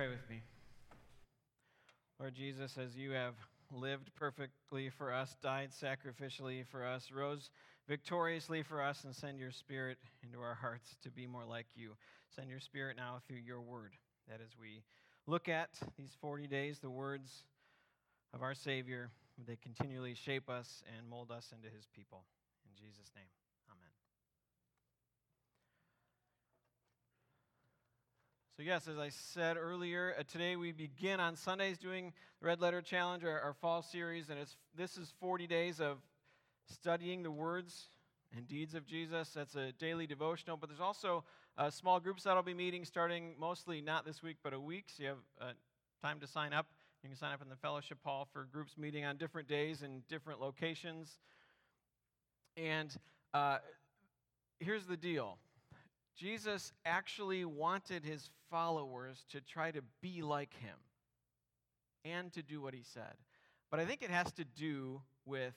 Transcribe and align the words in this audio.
Pray 0.00 0.08
with 0.08 0.30
me. 0.30 0.40
Lord 2.18 2.34
Jesus, 2.34 2.78
as 2.78 2.96
you 2.96 3.10
have 3.10 3.34
lived 3.70 4.10
perfectly 4.16 4.88
for 4.88 5.12
us, 5.12 5.36
died 5.42 5.72
sacrificially 5.72 6.64
for 6.66 6.86
us, 6.86 7.10
rose 7.14 7.50
victoriously 7.86 8.62
for 8.62 8.82
us, 8.82 9.04
and 9.04 9.14
send 9.14 9.38
your 9.38 9.50
Spirit 9.50 9.98
into 10.22 10.40
our 10.40 10.54
hearts 10.54 10.96
to 11.02 11.10
be 11.10 11.26
more 11.26 11.44
like 11.44 11.66
you. 11.74 11.90
Send 12.34 12.48
your 12.48 12.60
Spirit 12.60 12.96
now 12.96 13.20
through 13.28 13.40
your 13.44 13.60
word, 13.60 13.92
that 14.26 14.40
as 14.42 14.56
we 14.58 14.84
look 15.26 15.50
at 15.50 15.68
these 15.98 16.16
40 16.22 16.46
days, 16.46 16.78
the 16.78 16.88
words 16.88 17.44
of 18.32 18.40
our 18.40 18.54
Savior, 18.54 19.10
they 19.46 19.56
continually 19.56 20.14
shape 20.14 20.48
us 20.48 20.82
and 20.96 21.10
mold 21.10 21.30
us 21.30 21.52
into 21.54 21.68
his 21.68 21.86
people. 21.94 22.24
In 22.64 22.74
Jesus' 22.74 23.12
name, 23.14 23.28
So, 28.60 28.64
yes, 28.64 28.88
as 28.88 28.98
I 28.98 29.08
said 29.08 29.56
earlier, 29.56 30.14
uh, 30.18 30.22
today 30.30 30.54
we 30.54 30.70
begin 30.70 31.18
on 31.18 31.34
Sundays 31.34 31.78
doing 31.78 32.12
the 32.42 32.46
Red 32.46 32.60
Letter 32.60 32.82
Challenge, 32.82 33.24
our, 33.24 33.40
our, 33.40 33.54
fall 33.54 33.80
series, 33.80 34.28
and 34.28 34.38
it's, 34.38 34.54
this 34.76 34.98
is 34.98 35.14
40 35.18 35.46
days 35.46 35.80
of 35.80 35.96
studying 36.70 37.22
the 37.22 37.30
words 37.30 37.86
and 38.36 38.46
deeds 38.46 38.74
of 38.74 38.84
Jesus. 38.84 39.30
That's 39.30 39.54
a 39.54 39.72
daily 39.72 40.06
devotional, 40.06 40.58
but 40.58 40.68
there's 40.68 40.78
also 40.78 41.24
uh, 41.56 41.70
small 41.70 42.00
groups 42.00 42.24
that'll 42.24 42.42
be 42.42 42.52
meeting 42.52 42.84
starting 42.84 43.32
mostly 43.40 43.80
not 43.80 44.04
this 44.04 44.22
week, 44.22 44.36
but 44.44 44.52
a 44.52 44.60
week, 44.60 44.90
so 44.94 45.04
you 45.04 45.08
have 45.08 45.18
uh, 45.40 45.52
time 46.02 46.20
to 46.20 46.26
sign 46.26 46.52
up. 46.52 46.66
You 47.02 47.08
can 47.08 47.16
sign 47.16 47.32
up 47.32 47.40
in 47.40 47.48
the 47.48 47.56
fellowship 47.56 47.96
hall 48.04 48.28
for 48.30 48.44
groups 48.44 48.76
meeting 48.76 49.06
on 49.06 49.16
different 49.16 49.48
days 49.48 49.80
in 49.80 50.02
different 50.06 50.38
locations. 50.38 51.16
And 52.58 52.94
uh, 53.32 53.60
here's 54.58 54.84
the 54.84 54.98
deal 54.98 55.38
Jesus 56.20 56.72
actually 56.84 57.46
wanted 57.46 58.04
his 58.04 58.28
followers 58.50 59.24
to 59.30 59.40
try 59.40 59.70
to 59.70 59.80
be 60.02 60.20
like 60.20 60.52
him 60.60 60.76
and 62.04 62.30
to 62.34 62.42
do 62.42 62.60
what 62.60 62.74
he 62.74 62.82
said. 62.82 63.14
But 63.70 63.80
I 63.80 63.86
think 63.86 64.02
it 64.02 64.10
has 64.10 64.30
to 64.32 64.44
do 64.44 65.00
with, 65.24 65.54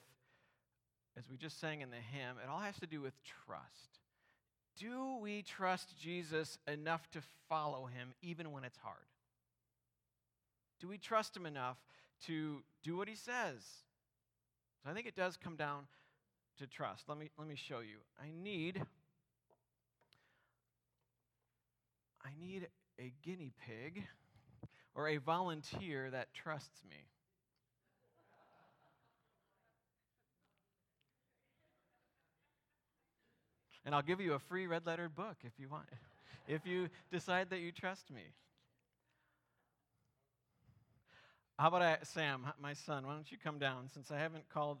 as 1.18 1.28
we 1.30 1.36
just 1.36 1.60
sang 1.60 1.82
in 1.82 1.90
the 1.90 1.96
hymn, 1.96 2.36
it 2.42 2.48
all 2.48 2.60
has 2.60 2.78
to 2.80 2.86
do 2.86 3.02
with 3.02 3.12
trust. 3.46 3.98
Do 4.78 5.18
we 5.20 5.42
trust 5.42 5.98
Jesus 6.00 6.58
enough 6.66 7.10
to 7.10 7.20
follow 7.48 7.84
him 7.84 8.14
even 8.22 8.50
when 8.50 8.64
it's 8.64 8.78
hard? 8.78 8.96
Do 10.80 10.88
we 10.88 10.96
trust 10.96 11.36
him 11.36 11.44
enough 11.44 11.76
to 12.26 12.62
do 12.82 12.96
what 12.96 13.08
he 13.08 13.16
says? 13.16 13.62
So 14.82 14.90
I 14.90 14.94
think 14.94 15.06
it 15.06 15.14
does 15.14 15.36
come 15.36 15.56
down 15.56 15.82
to 16.58 16.66
trust. 16.66 17.04
Let 17.06 17.18
me, 17.18 17.30
let 17.38 17.48
me 17.48 17.54
show 17.54 17.80
you. 17.80 17.98
I 18.18 18.30
need 18.42 18.80
I 22.24 22.30
need 22.40 22.68
a 22.98 23.12
guinea 23.22 23.52
pig 23.66 24.02
or 24.94 25.08
a 25.08 25.18
volunteer 25.18 26.10
that 26.10 26.32
trusts 26.32 26.82
me. 26.88 26.96
And 33.84 33.94
I'll 33.94 34.02
give 34.02 34.20
you 34.20 34.32
a 34.32 34.38
free 34.38 34.66
red 34.66 34.86
lettered 34.86 35.14
book 35.14 35.36
if 35.42 35.52
you 35.58 35.68
want, 35.68 35.84
if 36.48 36.64
you 36.64 36.88
decide 37.12 37.50
that 37.50 37.60
you 37.60 37.70
trust 37.70 38.10
me. 38.10 38.22
How 41.58 41.68
about 41.68 41.82
I, 41.82 41.98
Sam, 42.02 42.46
my 42.60 42.72
son, 42.72 43.06
why 43.06 43.12
don't 43.12 43.30
you 43.30 43.38
come 43.42 43.58
down 43.58 43.88
since 43.92 44.10
I 44.10 44.18
haven't 44.18 44.48
called 44.48 44.78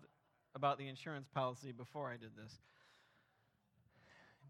about 0.54 0.78
the 0.78 0.88
insurance 0.88 1.28
policy 1.28 1.70
before 1.70 2.10
I 2.10 2.16
did 2.16 2.30
this? 2.36 2.52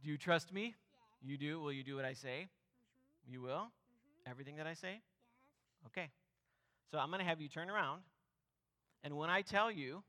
Do 0.02 0.08
you 0.08 0.16
trust 0.16 0.52
me? 0.52 0.74
Yeah. 1.22 1.32
You 1.32 1.38
do? 1.38 1.60
Will 1.60 1.72
you 1.72 1.82
do 1.82 1.96
what 1.96 2.04
I 2.04 2.14
say? 2.14 2.48
You 3.26 3.42
will? 3.42 3.50
Mm-hmm. 3.50 4.30
Everything 4.30 4.56
that 4.56 4.66
I 4.66 4.74
say? 4.74 4.92
Yes. 4.92 5.86
Okay. 5.86 6.10
So 6.90 6.98
I'm 6.98 7.08
going 7.08 7.20
to 7.20 7.26
have 7.26 7.40
you 7.40 7.48
turn 7.48 7.70
around. 7.70 8.02
And 9.02 9.16
when 9.16 9.30
I 9.30 9.42
tell 9.42 9.70
you, 9.70 10.02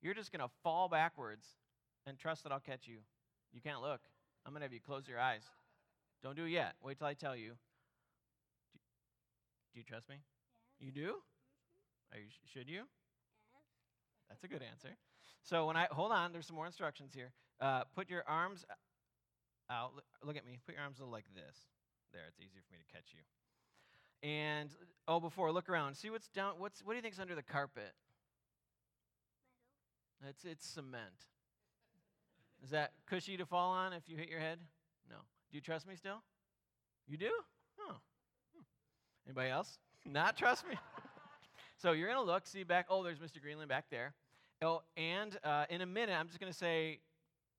you're 0.00 0.14
just 0.14 0.32
going 0.32 0.40
to 0.40 0.50
fall 0.62 0.88
backwards 0.88 1.46
and 2.06 2.18
trust 2.18 2.42
that 2.42 2.52
I'll 2.52 2.60
catch 2.60 2.86
you. 2.86 2.98
You 3.52 3.60
can't 3.60 3.80
look. 3.80 4.00
I'm 4.44 4.52
going 4.52 4.60
to 4.60 4.64
have 4.64 4.72
you 4.72 4.80
close 4.80 5.06
your 5.06 5.20
eyes. 5.20 5.42
Don't 6.22 6.36
do 6.36 6.44
it 6.44 6.50
yet. 6.50 6.74
Wait 6.82 6.98
till 6.98 7.06
I 7.06 7.14
tell 7.14 7.36
you. 7.36 7.50
Do, 8.72 8.78
do 9.74 9.80
you 9.80 9.84
trust 9.84 10.08
me? 10.08 10.16
Yes. 10.16 10.86
You 10.86 10.92
do? 10.92 11.08
Mm-hmm. 11.08 12.14
Are 12.14 12.18
you, 12.18 12.26
should 12.52 12.68
you? 12.68 12.82
Yes. 12.82 13.62
That's 14.28 14.44
a 14.44 14.48
good 14.48 14.62
answer. 14.62 14.96
So 15.44 15.66
when 15.66 15.76
I 15.76 15.88
hold 15.90 16.12
on, 16.12 16.32
there's 16.32 16.46
some 16.46 16.56
more 16.56 16.66
instructions 16.66 17.12
here. 17.14 17.32
Uh, 17.60 17.82
put 17.94 18.10
your 18.10 18.24
arms 18.26 18.64
out. 19.70 19.92
Look 20.24 20.36
at 20.36 20.44
me. 20.44 20.58
Put 20.66 20.74
your 20.74 20.84
arms 20.84 20.98
like 21.00 21.26
this. 21.34 21.56
There, 22.12 22.22
it's 22.28 22.38
easier 22.38 22.60
for 22.66 22.72
me 22.72 22.78
to 22.78 22.92
catch 22.92 23.12
you. 23.12 23.20
And 24.28 24.70
oh, 25.08 25.18
before 25.18 25.50
look 25.50 25.68
around, 25.68 25.96
see 25.96 26.10
what's 26.10 26.28
down. 26.28 26.54
What's 26.58 26.84
what 26.84 26.92
do 26.92 26.96
you 26.96 27.02
think's 27.02 27.18
under 27.18 27.34
the 27.34 27.42
carpet? 27.42 27.92
Metal. 30.20 30.30
It's 30.30 30.44
it's 30.44 30.66
cement. 30.66 31.26
Is 32.62 32.70
that 32.70 32.92
cushy 33.06 33.36
to 33.36 33.46
fall 33.46 33.70
on 33.70 33.92
if 33.92 34.08
you 34.08 34.16
hit 34.16 34.28
your 34.28 34.38
head? 34.38 34.58
No. 35.10 35.16
Do 35.50 35.56
you 35.56 35.60
trust 35.60 35.88
me 35.88 35.96
still? 35.96 36.22
You 37.08 37.16
do? 37.16 37.30
Oh. 37.80 37.96
Hmm. 38.54 38.62
Anybody 39.26 39.50
else? 39.50 39.78
Not 40.06 40.36
trust 40.36 40.66
me. 40.68 40.76
so 41.78 41.92
you're 41.92 42.08
gonna 42.08 42.22
look, 42.22 42.46
see 42.46 42.62
back. 42.62 42.86
Oh, 42.88 43.02
there's 43.02 43.18
Mr. 43.18 43.40
Greenland 43.40 43.68
back 43.68 43.86
there. 43.90 44.14
Oh, 44.62 44.82
and 44.96 45.36
uh, 45.42 45.64
in 45.70 45.80
a 45.80 45.86
minute, 45.86 46.14
I'm 46.18 46.28
just 46.28 46.38
gonna 46.38 46.52
say, 46.52 47.00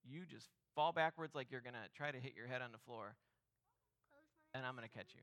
you 0.10 0.22
just 0.26 0.48
fall 0.76 0.94
backwards 0.94 1.36
like 1.36 1.48
you're 1.52 1.62
gonna 1.62 1.86
try 1.96 2.12
to 2.12 2.18
hit 2.18 2.34
your 2.36 2.48
head 2.48 2.62
on 2.62 2.72
the 2.72 2.78
floor, 2.78 3.16
and 4.54 4.66
I'm 4.66 4.76
gonna 4.76 4.88
catch 4.88 5.14
you. 5.16 5.22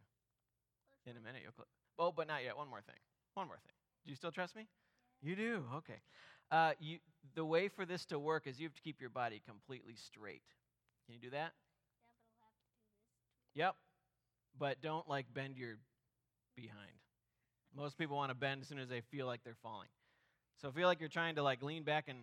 In 1.11 1.17
a 1.17 1.21
minute, 1.21 1.43
you'll. 1.43 1.53
Cl- 1.53 1.67
oh, 1.99 2.13
but 2.13 2.27
not 2.29 2.45
yet. 2.45 2.57
One 2.57 2.69
more 2.69 2.81
thing. 2.83 2.97
One 3.35 3.47
more 3.47 3.59
thing. 3.65 3.73
Do 4.05 4.11
you 4.11 4.17
still 4.17 4.33
trust 4.33 4.57
me? 4.57 4.67
You 5.23 5.37
do. 5.37 5.65
Okay. 5.77 6.01
Uh, 6.51 6.73
you, 6.81 6.99
the 7.35 7.45
way 7.45 7.69
for 7.69 7.85
this 7.87 8.05
to 8.07 8.19
work 8.19 8.47
is 8.47 8.59
you 8.59 8.67
have 8.67 8.75
to 8.75 8.83
keep 8.83 9.01
your 9.01 9.11
body 9.11 9.41
completely 9.47 9.95
straight. 9.95 10.43
Can 11.07 11.15
you 11.15 11.21
do 11.21 11.31
that? 11.31 11.53
Yeah, 12.03 12.15
but 12.19 12.41
I'll 12.43 12.49
have 12.49 12.57
to 12.59 12.65
do 12.67 12.73
this. 12.83 12.93
too. 13.55 13.61
Yep. 13.61 13.77
But 14.59 14.83
don't 14.83 15.09
like 15.09 15.27
bend 15.33 15.57
your 15.57 15.77
behind. 16.57 16.93
Most 17.77 17.99
people 17.99 18.17
want 18.17 18.31
to 18.31 18.35
bend 18.35 18.63
as 18.63 18.69
soon 18.69 18.79
as 18.79 18.89
they 18.89 19.01
feel 19.01 19.27
like 19.27 19.45
they're 19.45 19.57
falling. 19.63 19.89
So 20.61 20.71
feel 20.71 20.87
like 20.89 21.01
you're 21.01 21.09
trying 21.09 21.37
to 21.37 21.43
like 21.43 21.63
lean 21.63 21.85
back 21.85 22.07
and 22.09 22.19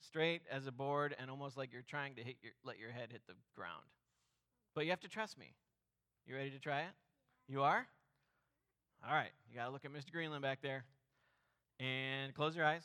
straight 0.00 0.42
as 0.50 0.66
a 0.66 0.72
board, 0.72 1.14
and 1.18 1.30
almost 1.30 1.56
like 1.56 1.72
you're 1.72 1.82
trying 1.82 2.14
to 2.16 2.22
hit 2.22 2.36
your 2.42 2.52
let 2.64 2.78
your 2.78 2.90
head 2.90 3.08
hit 3.12 3.22
the 3.26 3.34
ground. 3.56 3.84
But 4.74 4.84
you 4.84 4.90
have 4.90 5.00
to 5.00 5.08
trust 5.08 5.38
me. 5.38 5.54
You 6.26 6.36
ready 6.36 6.50
to 6.50 6.58
try 6.58 6.80
it? 6.82 6.92
You 7.48 7.62
are? 7.62 7.86
All 9.06 9.14
right. 9.14 9.30
You 9.48 9.56
got 9.56 9.66
to 9.66 9.70
look 9.70 9.84
at 9.84 9.92
Mr. 9.92 10.12
Greenland 10.12 10.42
back 10.42 10.60
there. 10.62 10.84
And 11.80 12.34
close 12.34 12.54
your 12.54 12.64
eyes. 12.64 12.82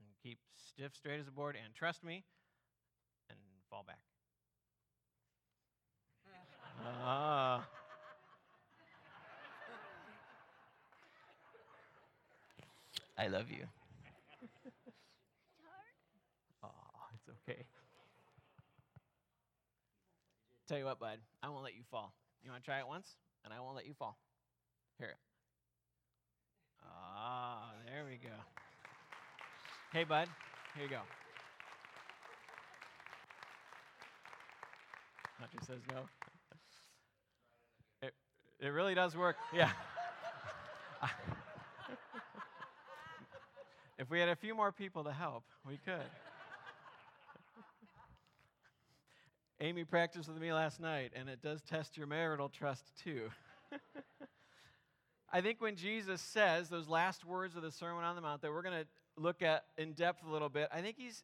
And 0.00 0.08
keep 0.22 0.38
stiff, 0.56 0.94
straight 0.94 1.20
as 1.20 1.28
a 1.28 1.30
board. 1.30 1.56
And 1.62 1.74
trust 1.74 2.04
me. 2.04 2.24
And 3.30 3.38
fall 3.70 3.84
back. 3.86 4.00
Ah. 6.84 7.66
I 13.16 13.28
love 13.28 13.48
you. 13.48 13.64
It's 14.42 14.52
hard. 15.62 16.72
Oh, 16.74 17.06
it's 17.14 17.28
okay. 17.48 17.64
Tell 20.66 20.78
you 20.78 20.86
what, 20.86 20.98
bud, 20.98 21.18
I 21.42 21.50
won't 21.50 21.62
let 21.62 21.74
you 21.74 21.82
fall. 21.90 22.14
You 22.42 22.50
want 22.50 22.62
to 22.62 22.66
try 22.66 22.78
it 22.78 22.88
once? 22.88 23.16
And 23.44 23.52
I 23.52 23.60
won't 23.60 23.76
let 23.76 23.86
you 23.86 23.92
fall. 23.92 24.16
Here. 24.98 25.16
Ah, 26.82 27.72
there 27.86 28.04
we 28.08 28.16
go. 28.16 28.34
Hey, 29.92 30.04
bud, 30.04 30.28
here 30.74 30.84
you 30.84 30.90
go. 30.90 31.00
Hunter 35.38 35.58
says 35.66 35.80
no. 35.90 36.08
It, 38.00 38.14
it 38.60 38.68
really 38.68 38.94
does 38.94 39.14
work. 39.14 39.36
Yeah. 39.54 39.70
if 43.98 44.08
we 44.08 44.18
had 44.18 44.30
a 44.30 44.36
few 44.36 44.54
more 44.54 44.72
people 44.72 45.04
to 45.04 45.12
help, 45.12 45.44
we 45.68 45.78
could. 45.84 46.08
Amy 49.60 49.84
practiced 49.84 50.28
with 50.28 50.40
me 50.40 50.52
last 50.52 50.80
night, 50.80 51.12
and 51.14 51.28
it 51.28 51.40
does 51.40 51.62
test 51.62 51.96
your 51.96 52.06
marital 52.06 52.48
trust 52.48 52.90
too. 53.02 53.30
I 55.32 55.40
think 55.40 55.60
when 55.60 55.76
Jesus 55.76 56.20
says 56.20 56.68
those 56.68 56.88
last 56.88 57.24
words 57.24 57.56
of 57.56 57.62
the 57.62 57.70
Sermon 57.70 58.04
on 58.04 58.16
the 58.16 58.22
Mount 58.22 58.42
that 58.42 58.50
we're 58.50 58.62
going 58.62 58.82
to 58.82 58.86
look 59.16 59.42
at 59.42 59.64
in 59.78 59.92
depth 59.92 60.24
a 60.26 60.30
little 60.30 60.48
bit, 60.48 60.68
I 60.72 60.80
think 60.80 60.96
he's 60.98 61.22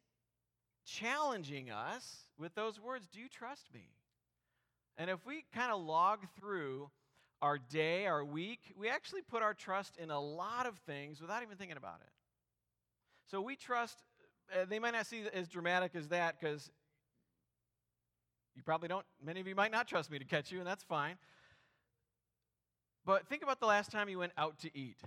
challenging 0.85 1.69
us 1.71 2.27
with 2.37 2.55
those 2.55 2.79
words 2.79 3.07
Do 3.07 3.19
you 3.19 3.27
trust 3.27 3.73
me? 3.73 3.89
And 4.97 5.09
if 5.09 5.25
we 5.25 5.45
kind 5.53 5.71
of 5.71 5.81
log 5.81 6.19
through 6.39 6.89
our 7.41 7.57
day, 7.57 8.05
our 8.05 8.23
week, 8.23 8.59
we 8.77 8.89
actually 8.89 9.21
put 9.21 9.41
our 9.41 9.53
trust 9.53 9.97
in 9.97 10.11
a 10.11 10.19
lot 10.19 10.67
of 10.67 10.77
things 10.79 11.19
without 11.19 11.41
even 11.43 11.57
thinking 11.57 11.77
about 11.77 11.99
it. 12.01 12.11
So 13.29 13.41
we 13.41 13.55
trust, 13.55 13.97
uh, 14.53 14.65
they 14.69 14.79
might 14.79 14.93
not 14.93 15.05
see 15.05 15.23
as 15.33 15.47
dramatic 15.47 15.95
as 15.95 16.09
that 16.09 16.39
because 16.39 16.69
you 18.55 18.63
probably 18.63 18.87
don't, 18.87 19.05
many 19.23 19.39
of 19.39 19.47
you 19.47 19.55
might 19.55 19.71
not 19.71 19.87
trust 19.87 20.11
me 20.11 20.19
to 20.19 20.25
catch 20.25 20.51
you, 20.51 20.59
and 20.59 20.67
that's 20.67 20.83
fine. 20.83 21.15
But 23.05 23.27
think 23.27 23.43
about 23.43 23.59
the 23.59 23.65
last 23.65 23.91
time 23.91 24.09
you 24.09 24.19
went 24.19 24.33
out 24.37 24.59
to 24.59 24.77
eat. 24.77 24.97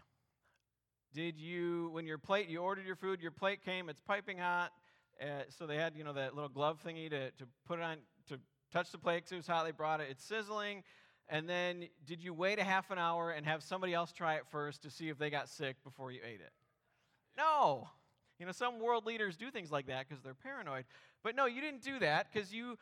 Did 1.13 1.39
you, 1.39 1.91
when 1.93 2.07
your 2.07 2.19
plate, 2.19 2.49
you 2.49 2.59
ordered 2.59 2.87
your 2.87 2.97
food, 2.97 3.21
your 3.21 3.31
plate 3.31 3.65
came, 3.65 3.89
it's 3.89 4.01
piping 4.01 4.39
hot, 4.39 4.73
uh, 5.23 5.43
so 5.49 5.67
they 5.67 5.77
had, 5.77 5.95
you 5.97 6.03
know, 6.03 6.13
that 6.13 6.35
little 6.35 6.49
glove 6.49 6.81
thingy 6.85 7.09
to, 7.11 7.31
to 7.31 7.47
put 7.67 7.79
it 7.79 7.83
on, 7.83 7.99
to 8.29 8.39
touch 8.73 8.91
the 8.91 8.99
plate 8.99 9.19
because 9.19 9.33
it 9.33 9.37
was 9.37 9.47
hot. 9.47 9.65
They 9.65 9.71
brought 9.71 10.01
it, 10.01 10.09
it's 10.11 10.25
sizzling. 10.25 10.83
And 11.29 11.49
then 11.49 11.89
did 12.05 12.23
you 12.23 12.35
wait 12.35 12.59
a 12.59 12.65
half 12.65 12.91
an 12.91 12.99
hour 12.99 13.31
and 13.31 13.47
have 13.47 13.63
somebody 13.63 13.95
else 13.95 14.13
try 14.13 14.35
it 14.35 14.43
first 14.51 14.83
to 14.83 14.91
see 14.91 15.09
if 15.09 15.19
they 15.19 15.31
got 15.31 15.49
sick 15.49 15.77
before 15.85 16.11
you 16.11 16.21
ate 16.25 16.41
it? 16.41 16.53
No. 17.37 17.89
You 18.39 18.47
know, 18.47 18.53
some 18.53 18.81
world 18.81 19.07
leaders 19.07 19.37
do 19.37 19.51
things 19.51 19.71
like 19.71 19.87
that 19.87 20.09
because 20.09 20.23
they're 20.23 20.35
paranoid. 20.35 20.85
But 21.23 21.37
no, 21.37 21.47
you 21.47 21.61
didn't 21.61 21.83
do 21.83 21.99
that 22.01 22.27
because 22.31 22.53
you 22.53 22.77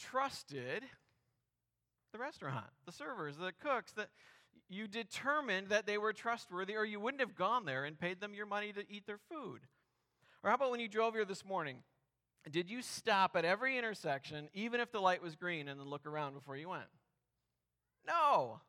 trusted 0.00 0.82
the 2.12 2.18
restaurant, 2.18 2.66
the 2.86 2.92
servers, 2.92 3.36
the 3.36 3.52
cooks, 3.62 3.92
that 3.92 4.08
you 4.68 4.86
determined 4.86 5.68
that 5.68 5.86
they 5.86 5.98
were 5.98 6.12
trustworthy, 6.12 6.74
or 6.74 6.84
you 6.84 7.00
wouldn't 7.00 7.20
have 7.20 7.34
gone 7.34 7.64
there 7.64 7.84
and 7.84 7.98
paid 7.98 8.20
them 8.20 8.34
your 8.34 8.46
money 8.46 8.72
to 8.72 8.84
eat 8.88 9.06
their 9.06 9.18
food. 9.18 9.60
Or 10.42 10.50
how 10.50 10.56
about 10.56 10.70
when 10.70 10.80
you 10.80 10.88
drove 10.88 11.14
here 11.14 11.24
this 11.24 11.44
morning? 11.44 11.78
Did 12.50 12.70
you 12.70 12.80
stop 12.80 13.36
at 13.36 13.44
every 13.44 13.76
intersection, 13.76 14.48
even 14.54 14.80
if 14.80 14.90
the 14.90 15.00
light 15.00 15.22
was 15.22 15.34
green, 15.34 15.68
and 15.68 15.78
then 15.78 15.88
look 15.88 16.06
around 16.06 16.34
before 16.34 16.56
you 16.56 16.70
went? 16.70 16.88
No. 18.06 18.60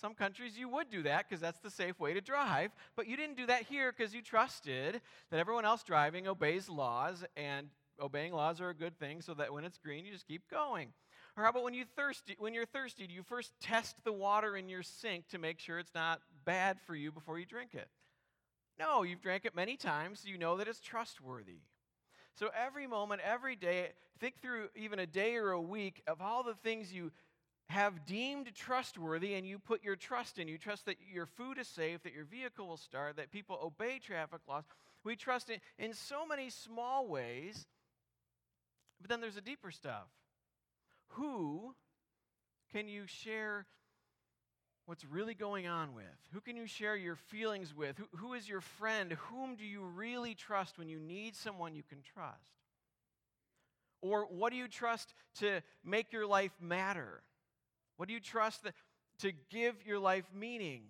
Some 0.00 0.14
countries 0.14 0.58
you 0.58 0.68
would 0.68 0.90
do 0.90 1.02
that 1.04 1.28
because 1.28 1.40
that's 1.40 1.60
the 1.60 1.70
safe 1.70 1.98
way 2.00 2.12
to 2.12 2.20
drive, 2.20 2.72
but 2.96 3.06
you 3.06 3.16
didn't 3.16 3.36
do 3.36 3.46
that 3.46 3.62
here 3.62 3.92
because 3.96 4.12
you 4.12 4.20
trusted 4.20 5.00
that 5.30 5.40
everyone 5.40 5.64
else 5.64 5.82
driving 5.82 6.26
obeys 6.26 6.68
laws, 6.68 7.24
and 7.36 7.68
obeying 8.00 8.32
laws 8.32 8.60
are 8.60 8.70
a 8.70 8.74
good 8.74 8.98
thing 8.98 9.20
so 9.20 9.34
that 9.34 9.52
when 9.52 9.64
it's 9.64 9.78
green, 9.78 10.04
you 10.04 10.12
just 10.12 10.26
keep 10.26 10.48
going. 10.50 10.88
Or 11.36 11.44
how 11.44 11.50
about 11.50 11.64
when 11.64 11.74
you 11.74 11.84
thirsty 11.96 12.36
when 12.38 12.52
you're 12.54 12.66
thirsty, 12.66 13.06
do 13.06 13.14
you 13.14 13.22
first 13.22 13.52
test 13.60 13.96
the 14.04 14.12
water 14.12 14.56
in 14.56 14.68
your 14.68 14.82
sink 14.82 15.28
to 15.28 15.38
make 15.38 15.58
sure 15.58 15.78
it's 15.78 15.94
not 15.94 16.20
bad 16.44 16.78
for 16.86 16.94
you 16.94 17.10
before 17.10 17.38
you 17.38 17.46
drink 17.46 17.74
it? 17.74 17.88
No, 18.78 19.02
you've 19.02 19.22
drank 19.22 19.44
it 19.44 19.54
many 19.54 19.76
times, 19.76 20.20
so 20.20 20.28
you 20.28 20.38
know 20.38 20.56
that 20.56 20.68
it's 20.68 20.80
trustworthy. 20.80 21.60
So 22.34 22.48
every 22.54 22.86
moment, 22.86 23.20
every 23.24 23.56
day, 23.56 23.90
think 24.18 24.40
through 24.40 24.68
even 24.74 24.98
a 24.98 25.06
day 25.06 25.36
or 25.36 25.50
a 25.50 25.60
week 25.60 26.02
of 26.06 26.20
all 26.20 26.42
the 26.42 26.54
things 26.54 26.92
you 26.92 27.12
have 27.68 28.04
deemed 28.04 28.54
trustworthy 28.54 29.34
and 29.34 29.46
you 29.46 29.58
put 29.58 29.82
your 29.82 29.96
trust 29.96 30.38
in. 30.38 30.48
You 30.48 30.58
trust 30.58 30.86
that 30.86 30.96
your 31.12 31.26
food 31.26 31.58
is 31.58 31.68
safe, 31.68 32.02
that 32.02 32.12
your 32.12 32.24
vehicle 32.24 32.66
will 32.66 32.76
start, 32.76 33.16
that 33.16 33.30
people 33.30 33.58
obey 33.62 33.98
traffic 33.98 34.40
laws. 34.48 34.64
We 35.04 35.16
trust 35.16 35.50
in, 35.50 35.58
in 35.78 35.94
so 35.94 36.26
many 36.26 36.50
small 36.50 37.08
ways, 37.08 37.66
but 39.02 39.10
then 39.10 39.20
there's 39.20 39.36
a 39.36 39.42
deeper 39.42 39.70
stuff. 39.70 40.08
Who 41.08 41.74
can 42.72 42.88
you 42.88 43.06
share 43.06 43.66
what's 44.86 45.04
really 45.04 45.34
going 45.34 45.66
on 45.66 45.94
with? 45.94 46.04
Who 46.32 46.40
can 46.40 46.56
you 46.56 46.66
share 46.66 46.96
your 46.96 47.16
feelings 47.16 47.74
with? 47.74 47.98
Who, 47.98 48.06
who 48.16 48.34
is 48.34 48.48
your 48.48 48.60
friend? 48.60 49.12
Whom 49.12 49.56
do 49.56 49.64
you 49.64 49.82
really 49.82 50.34
trust 50.34 50.78
when 50.78 50.88
you 50.88 50.98
need 50.98 51.36
someone 51.36 51.74
you 51.74 51.82
can 51.82 51.98
trust? 52.02 52.38
Or 54.00 54.26
what 54.26 54.50
do 54.50 54.56
you 54.56 54.68
trust 54.68 55.14
to 55.40 55.60
make 55.84 56.12
your 56.12 56.26
life 56.26 56.52
matter? 56.60 57.22
What 57.96 58.08
do 58.08 58.14
you 58.14 58.20
trust 58.20 58.64
that, 58.64 58.74
to 59.20 59.32
give 59.50 59.76
your 59.86 59.98
life 59.98 60.24
meaning? 60.34 60.82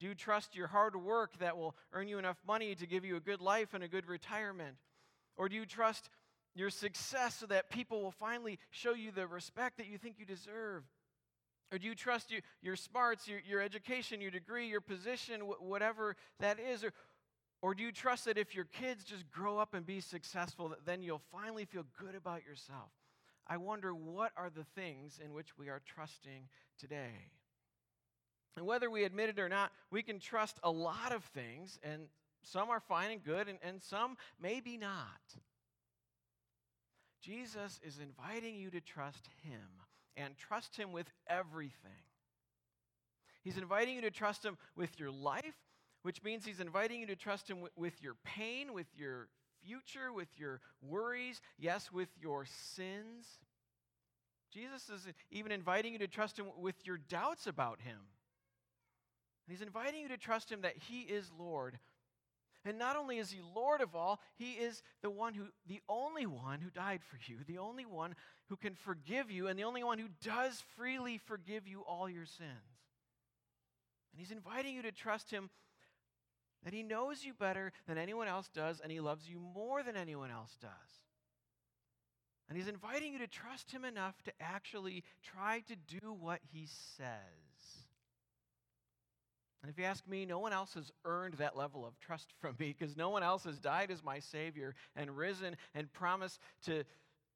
Do 0.00 0.06
you 0.06 0.14
trust 0.14 0.54
your 0.54 0.66
hard 0.66 0.96
work 0.96 1.38
that 1.38 1.56
will 1.56 1.74
earn 1.92 2.08
you 2.08 2.18
enough 2.18 2.36
money 2.46 2.74
to 2.74 2.86
give 2.86 3.04
you 3.04 3.16
a 3.16 3.20
good 3.20 3.40
life 3.40 3.72
and 3.72 3.82
a 3.82 3.88
good 3.88 4.06
retirement? 4.06 4.76
Or 5.36 5.48
do 5.48 5.56
you 5.56 5.64
trust 5.64 6.10
your 6.54 6.70
success 6.70 7.36
so 7.36 7.46
that 7.46 7.70
people 7.70 8.02
will 8.02 8.12
finally 8.12 8.58
show 8.70 8.94
you 8.94 9.10
the 9.10 9.26
respect 9.26 9.78
that 9.78 9.86
you 9.86 9.98
think 9.98 10.16
you 10.18 10.24
deserve? 10.24 10.84
Or 11.72 11.78
do 11.78 11.86
you 11.86 11.94
trust 11.94 12.30
your, 12.30 12.42
your 12.62 12.76
smarts, 12.76 13.26
your, 13.26 13.40
your 13.40 13.60
education, 13.60 14.20
your 14.20 14.30
degree, 14.30 14.68
your 14.68 14.80
position, 14.80 15.40
wh- 15.40 15.62
whatever 15.62 16.16
that 16.38 16.58
is? 16.60 16.84
Or, 16.84 16.92
or 17.62 17.74
do 17.74 17.82
you 17.82 17.90
trust 17.90 18.26
that 18.26 18.38
if 18.38 18.54
your 18.54 18.66
kids 18.66 19.04
just 19.04 19.28
grow 19.30 19.58
up 19.58 19.74
and 19.74 19.84
be 19.84 20.00
successful, 20.00 20.68
that 20.68 20.84
then 20.84 21.02
you'll 21.02 21.22
finally 21.32 21.64
feel 21.64 21.84
good 21.98 22.14
about 22.14 22.44
yourself? 22.44 22.90
I 23.46 23.56
wonder 23.56 23.94
what 23.94 24.32
are 24.36 24.50
the 24.50 24.64
things 24.64 25.20
in 25.22 25.32
which 25.32 25.58
we 25.58 25.68
are 25.68 25.82
trusting 25.84 26.48
today? 26.78 27.30
And 28.56 28.66
whether 28.66 28.88
we 28.88 29.04
admit 29.04 29.30
it 29.30 29.38
or 29.38 29.48
not, 29.48 29.72
we 29.90 30.02
can 30.02 30.20
trust 30.20 30.58
a 30.62 30.70
lot 30.70 31.12
of 31.12 31.24
things, 31.24 31.78
and 31.82 32.02
some 32.42 32.70
are 32.70 32.80
fine 32.80 33.10
and 33.10 33.24
good, 33.24 33.48
and, 33.48 33.58
and 33.62 33.82
some 33.82 34.16
maybe 34.40 34.76
not. 34.76 35.20
Jesus 37.24 37.80
is 37.82 37.98
inviting 37.98 38.54
you 38.54 38.70
to 38.70 38.80
trust 38.80 39.28
Him 39.44 39.60
and 40.16 40.36
trust 40.36 40.76
Him 40.76 40.92
with 40.92 41.06
everything. 41.26 41.90
He's 43.42 43.56
inviting 43.56 43.94
you 43.94 44.02
to 44.02 44.10
trust 44.10 44.44
Him 44.44 44.58
with 44.76 44.98
your 44.98 45.10
life, 45.10 45.56
which 46.02 46.22
means 46.22 46.44
He's 46.44 46.60
inviting 46.60 47.00
you 47.00 47.06
to 47.06 47.16
trust 47.16 47.48
Him 47.48 47.58
with, 47.76 48.02
your 48.02 48.16
pain, 48.24 48.74
with 48.74 48.86
your 48.94 49.28
future, 49.64 50.12
with 50.12 50.28
your 50.36 50.60
worries, 50.82 51.40
yes, 51.58 51.90
with 51.90 52.08
your 52.20 52.44
sins. 52.44 53.26
Jesus 54.52 54.90
is 54.90 55.06
even 55.30 55.50
inviting 55.50 55.94
you 55.94 55.98
to 56.00 56.08
trust 56.08 56.38
Him 56.38 56.46
with 56.58 56.76
your 56.84 56.98
doubts 56.98 57.46
about 57.46 57.80
Him. 57.80 57.98
He's 59.48 59.62
inviting 59.62 60.02
you 60.02 60.08
to 60.08 60.18
trust 60.18 60.50
Him 60.50 60.60
that 60.62 60.76
He 60.76 61.00
is 61.00 61.30
Lord 61.38 61.78
and 62.64 62.78
not 62.78 62.96
only 62.96 63.18
is 63.18 63.30
he 63.30 63.40
Lord 63.54 63.80
of 63.80 63.94
all, 63.94 64.20
he 64.36 64.52
is 64.52 64.82
the 65.02 65.10
one 65.10 65.34
who, 65.34 65.46
the 65.66 65.82
only 65.88 66.26
one 66.26 66.60
who 66.60 66.70
died 66.70 67.00
for 67.02 67.18
you, 67.30 67.38
the 67.46 67.58
only 67.58 67.84
one 67.84 68.14
who 68.48 68.56
can 68.56 68.74
forgive 68.74 69.30
you, 69.30 69.48
and 69.48 69.58
the 69.58 69.64
only 69.64 69.84
one 69.84 69.98
who 69.98 70.08
does 70.22 70.62
freely 70.76 71.18
forgive 71.18 71.66
you 71.66 71.82
all 71.82 72.08
your 72.08 72.26
sins. 72.26 72.50
And 74.12 74.20
he's 74.20 74.30
inviting 74.30 74.74
you 74.74 74.82
to 74.82 74.92
trust 74.92 75.30
him 75.30 75.50
that 76.64 76.72
he 76.72 76.82
knows 76.82 77.24
you 77.24 77.34
better 77.34 77.72
than 77.86 77.98
anyone 77.98 78.28
else 78.28 78.48
does, 78.48 78.80
and 78.80 78.90
he 78.90 79.00
loves 79.00 79.28
you 79.28 79.38
more 79.38 79.82
than 79.82 79.96
anyone 79.96 80.30
else 80.30 80.56
does. 80.60 80.70
And 82.48 82.56
he's 82.56 82.68
inviting 82.68 83.12
you 83.12 83.18
to 83.18 83.26
trust 83.26 83.70
him 83.70 83.84
enough 83.84 84.22
to 84.24 84.32
actually 84.40 85.04
try 85.22 85.62
to 85.66 85.76
do 85.76 86.12
what 86.12 86.40
he 86.52 86.66
says. 86.96 87.43
And 89.64 89.70
if 89.70 89.78
you 89.78 89.86
ask 89.86 90.06
me, 90.06 90.26
no 90.26 90.40
one 90.40 90.52
else 90.52 90.74
has 90.74 90.92
earned 91.06 91.36
that 91.38 91.56
level 91.56 91.86
of 91.86 91.98
trust 91.98 92.34
from 92.38 92.54
me 92.58 92.76
because 92.78 92.98
no 92.98 93.08
one 93.08 93.22
else 93.22 93.44
has 93.44 93.58
died 93.58 93.90
as 93.90 94.04
my 94.04 94.18
Savior 94.18 94.74
and 94.94 95.16
risen 95.16 95.56
and 95.74 95.90
promised 95.90 96.38
to 96.66 96.84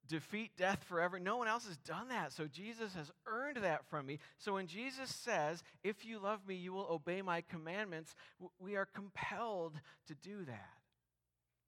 defeat 0.07 0.51
death 0.55 0.83
forever. 0.83 1.19
No 1.19 1.37
one 1.37 1.47
else 1.47 1.65
has 1.65 1.77
done 1.77 2.09
that. 2.09 2.31
So 2.31 2.45
Jesus 2.45 2.93
has 2.93 3.09
earned 3.25 3.57
that 3.63 3.83
from 3.89 4.05
me. 4.05 4.19
So 4.37 4.53
when 4.53 4.67
Jesus 4.67 5.09
says, 5.09 5.63
If 5.83 6.05
you 6.05 6.19
love 6.19 6.47
me, 6.47 6.53
you 6.53 6.71
will 6.71 6.85
obey 6.91 7.23
my 7.23 7.41
commandments, 7.41 8.13
we 8.59 8.75
are 8.75 8.85
compelled 8.85 9.81
to 10.05 10.13
do 10.13 10.45
that. 10.45 10.69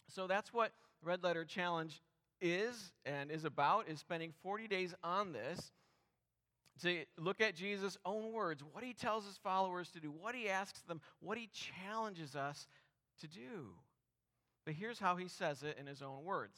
So 0.09 0.27
that's 0.27 0.53
what 0.53 0.73
Red 1.01 1.23
Letter 1.23 1.43
Challenge 1.43 1.99
is 2.39 2.91
and 3.03 3.31
is 3.31 3.45
about, 3.45 3.89
is 3.89 3.99
spending 3.99 4.31
40 4.43 4.67
days 4.67 4.93
on 5.03 5.33
this 5.33 5.71
to 6.81 7.03
look 7.17 7.41
at 7.41 7.55
Jesus' 7.55 7.97
own 8.05 8.31
words, 8.31 8.63
what 8.73 8.83
he 8.83 8.93
tells 8.93 9.25
his 9.25 9.37
followers 9.37 9.89
to 9.91 9.99
do, 9.99 10.11
what 10.11 10.35
he 10.35 10.49
asks 10.49 10.81
them, 10.81 11.01
what 11.19 11.37
he 11.37 11.49
challenges 11.53 12.35
us 12.35 12.67
to 13.19 13.27
do. 13.27 13.73
But 14.65 14.75
here's 14.75 14.99
how 14.99 15.15
he 15.15 15.27
says 15.27 15.63
it 15.63 15.77
in 15.79 15.87
his 15.87 16.01
own 16.01 16.23
words. 16.23 16.57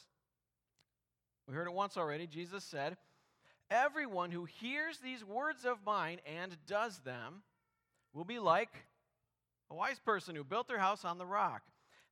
We 1.48 1.54
heard 1.54 1.68
it 1.68 1.74
once 1.74 1.98
already. 1.98 2.28
Jesus 2.28 2.64
said, 2.64 2.98
Everyone 3.70 4.32
who 4.32 4.46
hears 4.46 4.98
these 5.00 5.24
words 5.24 5.66
of 5.66 5.78
mine 5.86 6.20
and 6.26 6.56
does 6.68 7.00
them 7.00 7.44
will 8.14 8.26
be 8.26 8.40
like 8.40 8.70
a 9.72 9.76
wise 9.76 10.00
person 10.00 10.36
who 10.36 10.44
built 10.44 10.68
their 10.68 10.80
house 10.80 11.06
on 11.06 11.18
the 11.18 11.26
rock. 11.26 11.64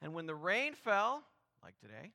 And 0.01 0.13
when 0.13 0.25
the 0.25 0.35
rain 0.35 0.73
fell, 0.73 1.23
like 1.63 1.77
today, 1.79 2.11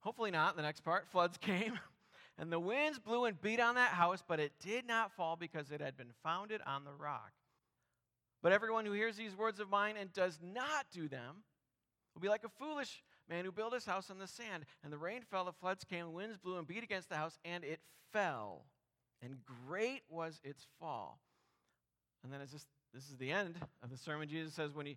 hopefully 0.00 0.30
not, 0.30 0.56
the 0.56 0.62
next 0.62 0.80
part, 0.80 1.06
floods 1.08 1.36
came. 1.36 1.78
And 2.38 2.50
the 2.50 2.58
winds 2.58 2.98
blew 2.98 3.26
and 3.26 3.40
beat 3.40 3.60
on 3.60 3.74
that 3.74 3.90
house, 3.90 4.22
but 4.26 4.40
it 4.40 4.52
did 4.58 4.86
not 4.86 5.12
fall 5.12 5.36
because 5.36 5.70
it 5.70 5.80
had 5.80 5.96
been 5.96 6.12
founded 6.22 6.60
on 6.66 6.84
the 6.84 6.92
rock. 6.92 7.32
But 8.42 8.52
everyone 8.52 8.84
who 8.84 8.92
hears 8.92 9.16
these 9.16 9.36
words 9.36 9.60
of 9.60 9.70
mine 9.70 9.96
and 9.98 10.12
does 10.12 10.40
not 10.42 10.86
do 10.92 11.08
them 11.08 11.44
will 12.14 12.22
be 12.22 12.28
like 12.28 12.44
a 12.44 12.48
foolish 12.48 13.02
man 13.28 13.44
who 13.44 13.52
built 13.52 13.74
his 13.74 13.84
house 13.84 14.10
on 14.10 14.18
the 14.18 14.26
sand. 14.26 14.64
And 14.82 14.92
the 14.92 14.98
rain 14.98 15.22
fell, 15.30 15.44
the 15.44 15.52
floods 15.52 15.84
came, 15.84 16.06
the 16.06 16.10
winds 16.10 16.36
blew 16.36 16.58
and 16.58 16.66
beat 16.66 16.82
against 16.82 17.08
the 17.08 17.16
house, 17.16 17.38
and 17.44 17.62
it 17.64 17.80
fell. 18.12 18.64
And 19.22 19.36
great 19.68 20.02
was 20.08 20.40
its 20.42 20.66
fall. 20.80 21.20
And 22.24 22.32
then 22.32 22.40
this 22.40 23.08
is 23.08 23.16
the 23.18 23.30
end 23.30 23.56
of 23.82 23.90
the 23.90 23.96
sermon. 23.96 24.28
Jesus 24.28 24.54
says, 24.54 24.74
when 24.74 24.86
he 24.86 24.96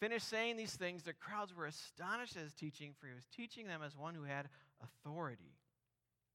finished 0.00 0.28
saying 0.28 0.56
these 0.56 0.74
things, 0.74 1.02
the 1.02 1.12
crowds 1.12 1.54
were 1.54 1.66
astonished 1.66 2.36
at 2.36 2.44
his 2.44 2.54
teaching, 2.54 2.94
for 2.98 3.06
he 3.06 3.12
was 3.12 3.26
teaching 3.36 3.66
them 3.66 3.82
as 3.84 3.96
one 3.96 4.14
who 4.14 4.24
had 4.24 4.48
authority 4.82 5.58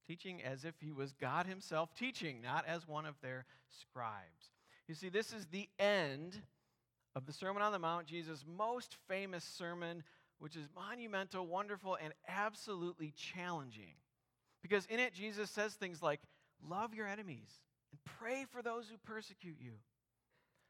teaching 0.07 0.41
as 0.43 0.65
if 0.65 0.75
he 0.79 0.91
was 0.91 1.13
God 1.13 1.45
himself 1.45 1.93
teaching, 1.95 2.41
not 2.41 2.65
as 2.67 2.87
one 2.87 3.05
of 3.05 3.15
their 3.21 3.45
scribes. 3.69 4.51
You 4.87 4.95
see, 4.95 5.09
this 5.09 5.33
is 5.33 5.47
the 5.47 5.67
end 5.79 6.41
of 7.15 7.25
the 7.25 7.33
Sermon 7.33 7.61
on 7.61 7.71
the 7.71 7.79
Mount, 7.79 8.05
Jesus' 8.05 8.43
most 8.47 8.95
famous 9.07 9.43
sermon, 9.43 10.03
which 10.39 10.55
is 10.55 10.67
monumental, 10.75 11.47
wonderful, 11.47 11.97
and 12.01 12.13
absolutely 12.27 13.13
challenging. 13.15 13.95
Because 14.61 14.85
in 14.87 14.99
it, 14.99 15.13
Jesus 15.13 15.49
says 15.49 15.73
things 15.73 16.01
like, 16.01 16.19
Love 16.67 16.93
your 16.93 17.07
enemies 17.07 17.49
and 17.91 17.99
pray 18.19 18.45
for 18.49 18.61
those 18.61 18.87
who 18.87 18.97
persecute 18.97 19.57
you. 19.59 19.73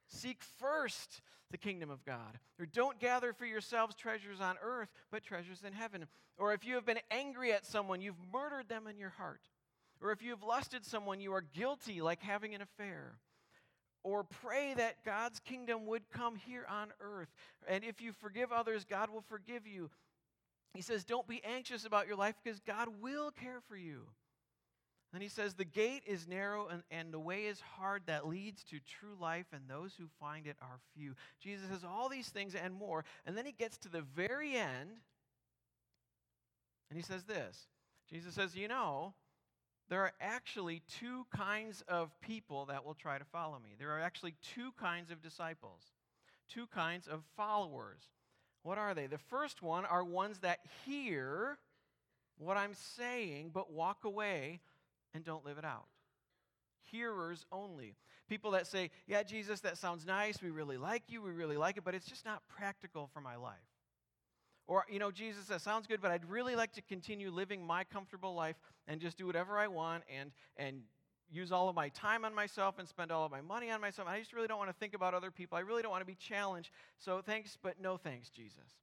Seek 0.08 0.42
first 0.60 1.22
the 1.52 1.58
kingdom 1.58 1.90
of 1.90 2.04
God. 2.06 2.40
Or 2.60 2.66
don't 2.66 3.00
gather 3.00 3.34
for 3.34 3.46
yourselves 3.46 3.96
treasures 3.96 4.42
on 4.42 4.56
earth, 4.64 4.90
but 5.12 5.24
treasures 5.24 5.64
in 5.66 5.74
heaven. 5.74 6.06
Or 6.38 6.54
if 6.54 6.66
you 6.66 6.76
have 6.76 6.86
been 6.86 7.00
angry 7.12 7.54
at 7.54 7.66
someone, 7.66 8.02
you've 8.02 8.16
murdered 8.34 8.68
them 8.68 8.88
in 8.88 8.98
your 8.98 9.12
heart. 9.12 9.42
Or 10.02 10.12
if 10.12 10.22
you 10.22 10.32
have 10.32 10.44
lusted 10.44 10.86
someone, 10.86 11.20
you 11.20 11.34
are 11.34 11.42
guilty, 11.42 12.02
like 12.02 12.22
having 12.22 12.54
an 12.54 12.62
affair. 12.62 13.14
Or 14.04 14.24
pray 14.24 14.74
that 14.76 15.04
God's 15.04 15.40
kingdom 15.40 15.86
would 15.88 16.10
come 16.12 16.36
here 16.36 16.66
on 16.70 16.90
earth. 17.00 17.30
And 17.68 17.84
if 17.84 18.02
you 18.02 18.12
forgive 18.14 18.52
others, 18.52 18.86
God 18.86 19.10
will 19.10 19.24
forgive 19.30 19.66
you. 19.66 19.90
He 20.74 20.82
says, 20.82 21.06
Don't 21.06 21.28
be 21.28 21.42
anxious 21.44 21.86
about 21.86 22.06
your 22.06 22.18
life 22.18 22.36
because 22.44 22.60
God 22.60 22.90
will 23.02 23.32
care 23.32 23.62
for 23.68 23.78
you. 23.78 24.02
Then 25.16 25.22
he 25.22 25.30
says, 25.30 25.54
The 25.54 25.64
gate 25.64 26.04
is 26.06 26.28
narrow 26.28 26.68
and, 26.68 26.84
and 26.92 27.14
the 27.14 27.20
way 27.20 27.46
is 27.46 27.62
hard 27.62 28.02
that 28.08 28.28
leads 28.28 28.66
to 28.66 28.80
true 28.82 29.16
life, 29.18 29.46
and 29.54 29.62
those 29.66 29.94
who 29.98 30.08
find 30.20 30.46
it 30.46 30.58
are 30.62 30.78
few. 30.94 31.16
Jesus 31.40 31.70
says 31.70 31.86
all 31.86 32.10
these 32.10 32.28
things 32.28 32.54
and 32.54 32.74
more. 32.74 33.06
And 33.26 33.38
then 33.38 33.46
he 33.46 33.54
gets 33.54 33.78
to 33.78 33.90
the 33.90 34.02
very 34.02 34.58
end, 34.58 35.00
and 36.90 36.98
he 36.98 37.02
says 37.02 37.24
this 37.24 37.68
Jesus 38.10 38.34
says, 38.34 38.58
You 38.58 38.68
know, 38.68 39.14
there 39.88 40.02
are 40.02 40.12
actually 40.20 40.82
two 41.00 41.26
kinds 41.34 41.82
of 41.88 42.12
people 42.20 42.66
that 42.66 42.84
will 42.84 42.94
try 42.94 43.18
to 43.18 43.24
follow 43.24 43.58
me. 43.58 43.76
There 43.80 43.92
are 43.92 44.02
actually 44.02 44.36
two 44.54 44.74
kinds 44.78 45.12
of 45.12 45.22
disciples, 45.22 45.80
two 46.50 46.68
kinds 46.68 47.08
of 47.08 47.24
followers. 47.38 48.02
What 48.64 48.78
are 48.78 48.94
they? 48.94 49.08
The 49.08 49.18
first 49.18 49.62
one 49.62 49.86
are 49.86 50.04
ones 50.04 50.40
that 50.40 50.60
hear 50.86 51.58
what 52.38 52.58
I'm 52.58 52.74
saying 52.74 53.52
but 53.54 53.72
walk 53.72 54.04
away 54.04 54.60
and 55.16 55.24
don't 55.24 55.46
live 55.46 55.58
it 55.58 55.66
out. 55.66 55.86
Hearers 56.92 57.46
only. 57.52 57.96
People 58.28 58.52
that 58.52 58.68
say, 58.68 58.92
Yeah, 59.08 59.24
Jesus, 59.24 59.62
that 59.62 59.78
sounds 59.78 60.06
nice. 60.06 60.42
We 60.42 60.52
really 60.52 60.78
like 60.78 61.04
you. 61.08 61.22
We 61.22 61.32
really 61.32 61.58
like 61.58 61.78
it, 61.78 61.84
but 61.84 61.96
it's 61.96 62.06
just 62.06 62.26
not 62.26 62.44
practical 62.48 63.10
for 63.14 63.22
my 63.22 63.38
life. 63.38 63.56
Or, 64.68 64.86
you 64.90 65.00
know, 65.00 65.12
Jesus, 65.12 65.46
that 65.46 65.62
sounds 65.62 65.88
good, 65.88 66.02
but 66.02 66.12
I'd 66.12 66.28
really 66.28 66.56
like 66.56 66.74
to 66.74 66.82
continue 66.82 67.30
living 67.30 67.66
my 67.66 67.84
comfortable 67.84 68.34
life 68.34 68.56
and 68.88 69.00
just 69.00 69.18
do 69.18 69.28
whatever 69.28 69.58
I 69.58 69.68
want 69.68 70.04
and, 70.14 70.32
and 70.58 70.82
use 71.32 71.52
all 71.52 71.70
of 71.70 71.76
my 71.76 71.90
time 71.90 72.26
on 72.26 72.34
myself 72.34 72.80
and 72.80 72.88
spend 72.88 73.12
all 73.12 73.26
of 73.26 73.32
my 73.32 73.42
money 73.42 73.70
on 73.70 73.80
myself. 73.80 74.08
I 74.08 74.20
just 74.20 74.34
really 74.34 74.48
don't 74.48 74.58
want 74.58 74.72
to 74.72 74.76
think 74.76 74.96
about 74.96 75.14
other 75.14 75.30
people. 75.30 75.56
I 75.56 75.62
really 75.62 75.84
don't 75.84 75.92
want 75.92 76.02
to 76.02 76.06
be 76.06 76.16
challenged. 76.16 76.72
So 76.98 77.22
thanks, 77.24 77.58
but 77.62 77.80
no 77.80 77.98
thanks, 77.98 78.30
Jesus. 78.30 78.80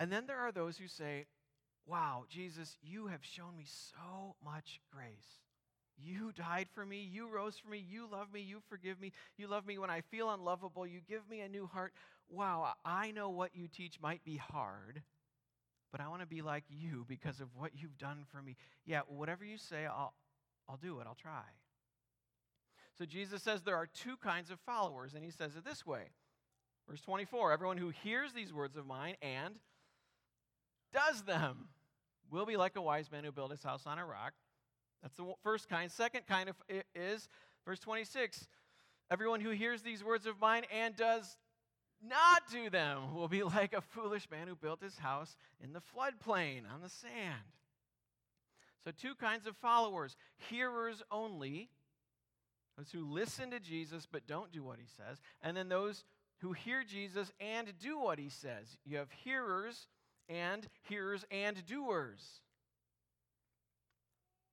And 0.00 0.10
then 0.10 0.26
there 0.26 0.38
are 0.38 0.50
those 0.50 0.78
who 0.78 0.88
say, 0.88 1.26
Wow, 1.86 2.24
Jesus, 2.28 2.76
you 2.82 3.08
have 3.08 3.24
shown 3.24 3.56
me 3.56 3.64
so 3.66 4.36
much 4.44 4.80
grace. 4.90 5.42
You 5.96 6.32
died 6.32 6.68
for 6.74 6.84
me. 6.84 7.02
You 7.02 7.28
rose 7.28 7.58
for 7.58 7.70
me. 7.70 7.78
You 7.78 8.08
love 8.10 8.32
me. 8.32 8.40
You 8.40 8.60
forgive 8.68 9.00
me. 9.00 9.12
You 9.36 9.46
love 9.46 9.66
me 9.66 9.78
when 9.78 9.90
I 9.90 10.00
feel 10.00 10.30
unlovable. 10.30 10.86
You 10.86 11.00
give 11.06 11.28
me 11.28 11.40
a 11.40 11.48
new 11.48 11.66
heart. 11.66 11.92
Wow, 12.28 12.72
I 12.84 13.10
know 13.10 13.30
what 13.30 13.54
you 13.54 13.68
teach 13.68 14.00
might 14.00 14.24
be 14.24 14.36
hard, 14.36 15.02
but 15.92 16.00
I 16.00 16.08
want 16.08 16.22
to 16.22 16.26
be 16.26 16.42
like 16.42 16.64
you 16.68 17.04
because 17.06 17.40
of 17.40 17.48
what 17.54 17.72
you've 17.74 17.98
done 17.98 18.24
for 18.32 18.42
me. 18.42 18.56
Yeah, 18.86 19.02
whatever 19.06 19.44
you 19.44 19.58
say, 19.58 19.84
I'll, 19.84 20.14
I'll 20.68 20.78
do 20.78 21.00
it. 21.00 21.06
I'll 21.06 21.14
try. 21.14 21.42
So 22.98 23.04
Jesus 23.04 23.42
says 23.42 23.62
there 23.62 23.76
are 23.76 23.86
two 23.86 24.16
kinds 24.16 24.50
of 24.50 24.58
followers, 24.60 25.14
and 25.14 25.22
he 25.22 25.30
says 25.30 25.54
it 25.56 25.64
this 25.64 25.84
way. 25.84 26.04
Verse 26.88 27.00
24 27.02 27.52
Everyone 27.52 27.76
who 27.76 27.90
hears 27.90 28.32
these 28.32 28.52
words 28.52 28.76
of 28.76 28.86
mine 28.86 29.16
and 29.22 29.54
does 30.92 31.22
them 31.22 31.68
will 32.30 32.46
be 32.46 32.56
like 32.56 32.76
a 32.76 32.82
wise 32.82 33.10
man 33.10 33.24
who 33.24 33.32
built 33.32 33.50
his 33.50 33.62
house 33.62 33.86
on 33.86 33.98
a 33.98 34.04
rock. 34.04 34.32
That's 35.02 35.16
the 35.16 35.34
first 35.42 35.68
kind. 35.68 35.90
Second 35.90 36.26
kind 36.26 36.48
of 36.48 36.56
is 36.94 37.28
verse 37.66 37.78
26. 37.80 38.48
Everyone 39.10 39.40
who 39.40 39.50
hears 39.50 39.82
these 39.82 40.02
words 40.02 40.26
of 40.26 40.40
mine 40.40 40.62
and 40.72 40.96
does 40.96 41.36
not 42.02 42.42
do 42.50 42.70
them 42.70 43.14
will 43.14 43.28
be 43.28 43.42
like 43.42 43.74
a 43.74 43.80
foolish 43.80 44.30
man 44.30 44.48
who 44.48 44.54
built 44.54 44.82
his 44.82 44.98
house 44.98 45.36
in 45.62 45.72
the 45.72 45.80
floodplain 45.80 46.62
on 46.72 46.80
the 46.82 46.88
sand. 46.88 47.42
So, 48.84 48.90
two 48.90 49.14
kinds 49.14 49.46
of 49.46 49.56
followers 49.56 50.16
hearers 50.50 51.02
only, 51.10 51.70
those 52.76 52.90
who 52.90 53.10
listen 53.10 53.50
to 53.50 53.60
Jesus 53.60 54.06
but 54.10 54.26
don't 54.26 54.52
do 54.52 54.62
what 54.62 54.78
he 54.78 54.86
says, 54.86 55.20
and 55.42 55.56
then 55.56 55.68
those 55.68 56.04
who 56.38 56.52
hear 56.52 56.84
Jesus 56.84 57.32
and 57.40 57.72
do 57.80 57.98
what 57.98 58.18
he 58.18 58.28
says. 58.28 58.76
You 58.84 58.98
have 58.98 59.10
hearers 59.10 59.86
and 60.28 60.66
hearers 60.88 61.24
and 61.30 61.64
doers. 61.66 62.40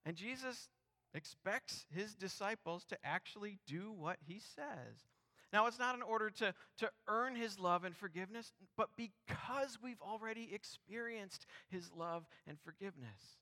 And 0.06 0.16
Jesus 0.16 0.70
expects 1.14 1.86
his 1.94 2.16
disciples 2.16 2.86
to 2.86 2.98
actually 3.04 3.60
do 3.68 3.92
what 3.92 4.18
he 4.26 4.40
says. 4.40 5.06
Now, 5.54 5.68
it's 5.68 5.80
not 5.80 5.96
in 5.96 6.02
order 6.02 6.30
to, 6.30 6.54
to 6.78 6.90
earn 7.10 7.36
his 7.36 7.60
love 7.60 7.84
and 7.84 7.96
forgiveness, 7.96 8.54
but 8.78 8.90
because 8.96 9.78
we've 9.84 10.02
already 10.02 10.50
experienced 10.54 11.46
his 11.70 11.92
love 11.94 12.26
and 12.48 12.58
forgiveness. 12.64 13.38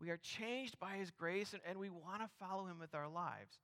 We 0.00 0.08
are 0.08 0.16
changed 0.16 0.78
by 0.80 0.94
his 0.94 1.10
grace, 1.10 1.52
and, 1.52 1.60
and 1.68 1.78
we 1.78 1.90
want 1.90 2.22
to 2.22 2.28
follow 2.38 2.64
him 2.64 2.78
with 2.80 2.94
our 2.94 3.08
lives. 3.08 3.58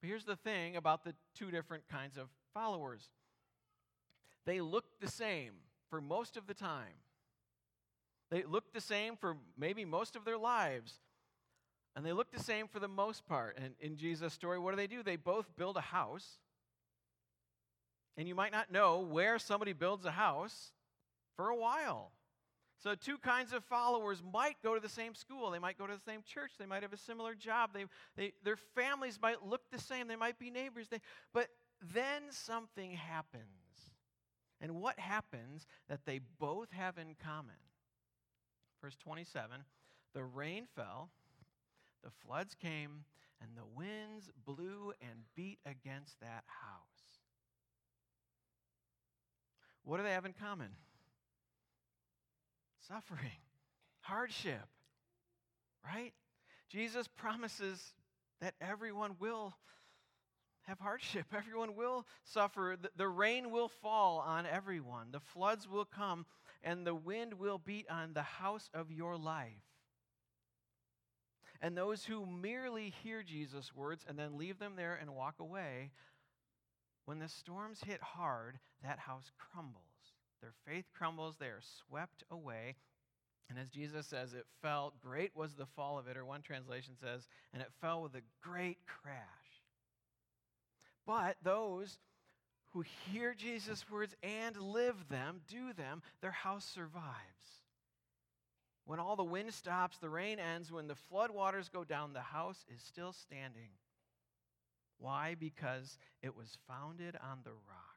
But 0.00 0.08
here's 0.08 0.26
the 0.26 0.36
thing 0.36 0.76
about 0.76 1.04
the 1.04 1.14
two 1.34 1.50
different 1.50 1.84
kinds 1.88 2.18
of 2.18 2.28
followers 2.52 3.08
they 4.44 4.60
look 4.60 4.84
the 5.00 5.08
same 5.08 5.54
for 5.90 6.00
most 6.00 6.36
of 6.36 6.46
the 6.46 6.54
time. 6.54 6.94
They 8.30 8.42
look 8.42 8.72
the 8.72 8.80
same 8.80 9.16
for 9.16 9.36
maybe 9.56 9.84
most 9.84 10.16
of 10.16 10.24
their 10.24 10.38
lives. 10.38 10.94
And 11.94 12.04
they 12.04 12.12
look 12.12 12.30
the 12.30 12.42
same 12.42 12.68
for 12.68 12.78
the 12.78 12.88
most 12.88 13.26
part. 13.26 13.56
And 13.62 13.74
in 13.80 13.96
Jesus' 13.96 14.34
story, 14.34 14.58
what 14.58 14.72
do 14.72 14.76
they 14.76 14.86
do? 14.86 15.02
They 15.02 15.16
both 15.16 15.56
build 15.56 15.76
a 15.76 15.82
house. 15.82 16.38
And 18.18 18.28
you 18.28 18.34
might 18.34 18.52
not 18.52 18.70
know 18.70 19.00
where 19.00 19.38
somebody 19.38 19.72
builds 19.72 20.04
a 20.04 20.10
house 20.10 20.72
for 21.36 21.48
a 21.48 21.56
while. 21.56 22.12
So, 22.82 22.94
two 22.94 23.16
kinds 23.16 23.54
of 23.54 23.64
followers 23.64 24.22
might 24.32 24.56
go 24.62 24.74
to 24.74 24.80
the 24.80 24.88
same 24.88 25.14
school. 25.14 25.50
They 25.50 25.58
might 25.58 25.78
go 25.78 25.86
to 25.86 25.94
the 25.94 26.10
same 26.10 26.20
church. 26.22 26.52
They 26.58 26.66
might 26.66 26.82
have 26.82 26.92
a 26.92 26.98
similar 26.98 27.34
job. 27.34 27.70
They, 27.72 27.86
they, 28.16 28.32
their 28.44 28.56
families 28.56 29.18
might 29.20 29.44
look 29.44 29.62
the 29.70 29.78
same. 29.78 30.08
They 30.08 30.16
might 30.16 30.38
be 30.38 30.50
neighbors. 30.50 30.88
They, 30.88 31.00
but 31.32 31.48
then 31.94 32.22
something 32.30 32.92
happens. 32.92 33.65
And 34.60 34.76
what 34.76 34.98
happens 34.98 35.66
that 35.88 36.06
they 36.06 36.20
both 36.38 36.70
have 36.70 36.98
in 36.98 37.14
common? 37.22 37.56
Verse 38.82 38.96
27 38.96 39.58
The 40.14 40.24
rain 40.24 40.66
fell, 40.74 41.10
the 42.02 42.10
floods 42.24 42.54
came, 42.54 43.04
and 43.40 43.50
the 43.56 43.66
winds 43.76 44.30
blew 44.44 44.92
and 45.00 45.20
beat 45.34 45.58
against 45.66 46.20
that 46.20 46.44
house. 46.46 47.20
What 49.84 49.98
do 49.98 50.02
they 50.02 50.12
have 50.12 50.24
in 50.24 50.32
common? 50.32 50.70
Suffering, 52.88 53.40
hardship, 54.00 54.66
right? 55.84 56.12
Jesus 56.68 57.06
promises 57.08 57.94
that 58.40 58.54
everyone 58.60 59.16
will 59.20 59.54
have 60.66 60.78
hardship. 60.78 61.26
Everyone 61.36 61.76
will 61.76 62.06
suffer. 62.24 62.76
The, 62.96 63.08
rain 63.08 63.50
will 63.50 63.68
fall 63.68 64.18
on 64.18 64.46
everyone. 64.46 65.08
The 65.12 65.20
floods 65.20 65.68
will 65.68 65.84
come, 65.84 66.26
and 66.62 66.86
the 66.86 66.94
wind 66.94 67.34
will 67.34 67.58
beat 67.58 67.86
on 67.90 68.12
the 68.12 68.22
house 68.22 68.68
of 68.74 68.90
your 68.90 69.16
life. 69.16 69.52
And 71.62 71.76
those 71.76 72.04
who 72.04 72.26
merely 72.26 72.92
hear 73.02 73.22
Jesus' 73.22 73.74
words 73.74 74.04
and 74.06 74.18
then 74.18 74.36
leave 74.36 74.58
them 74.58 74.74
there 74.76 74.98
and 75.00 75.14
walk 75.14 75.36
away, 75.40 75.90
when 77.06 77.18
the 77.18 77.28
storms 77.28 77.80
hit 77.86 78.02
hard, 78.02 78.58
that 78.82 78.98
house 78.98 79.30
crumbles. 79.38 79.82
Their 80.42 80.52
faith 80.66 80.84
crumbles, 80.92 81.36
they 81.38 81.46
are 81.46 81.62
swept 81.88 82.24
away. 82.30 82.76
And 83.48 83.58
as 83.58 83.68
Jesus 83.68 84.06
says, 84.06 84.34
it 84.34 84.44
fell, 84.60 84.92
great 85.00 85.34
was 85.34 85.54
the 85.54 85.66
fall 85.66 85.98
of 85.98 86.08
it, 86.08 86.16
or 86.16 86.24
one 86.24 86.42
translation 86.42 86.94
says, 87.00 87.28
and 87.52 87.62
it 87.62 87.68
fell 87.80 88.02
with 88.02 88.14
a 88.16 88.22
great 88.42 88.78
crash. 88.86 89.45
But 91.06 91.36
those 91.42 91.98
who 92.72 92.84
hear 93.10 93.32
Jesus' 93.32 93.88
words 93.90 94.14
and 94.22 94.56
live 94.56 95.08
them, 95.08 95.40
do 95.48 95.72
them, 95.72 96.02
their 96.20 96.32
house 96.32 96.64
survives. 96.64 97.14
When 98.84 99.00
all 99.00 99.16
the 99.16 99.24
wind 99.24 99.52
stops, 99.54 99.98
the 99.98 100.08
rain 100.08 100.38
ends, 100.38 100.70
when 100.70 100.86
the 100.86 100.96
floodwaters 101.10 101.72
go 101.72 101.84
down, 101.84 102.12
the 102.12 102.20
house 102.20 102.64
is 102.74 102.82
still 102.82 103.12
standing. 103.12 103.70
Why? 104.98 105.36
Because 105.38 105.98
it 106.22 106.36
was 106.36 106.58
founded 106.68 107.16
on 107.22 107.38
the 107.44 107.50
rock. 107.50 107.96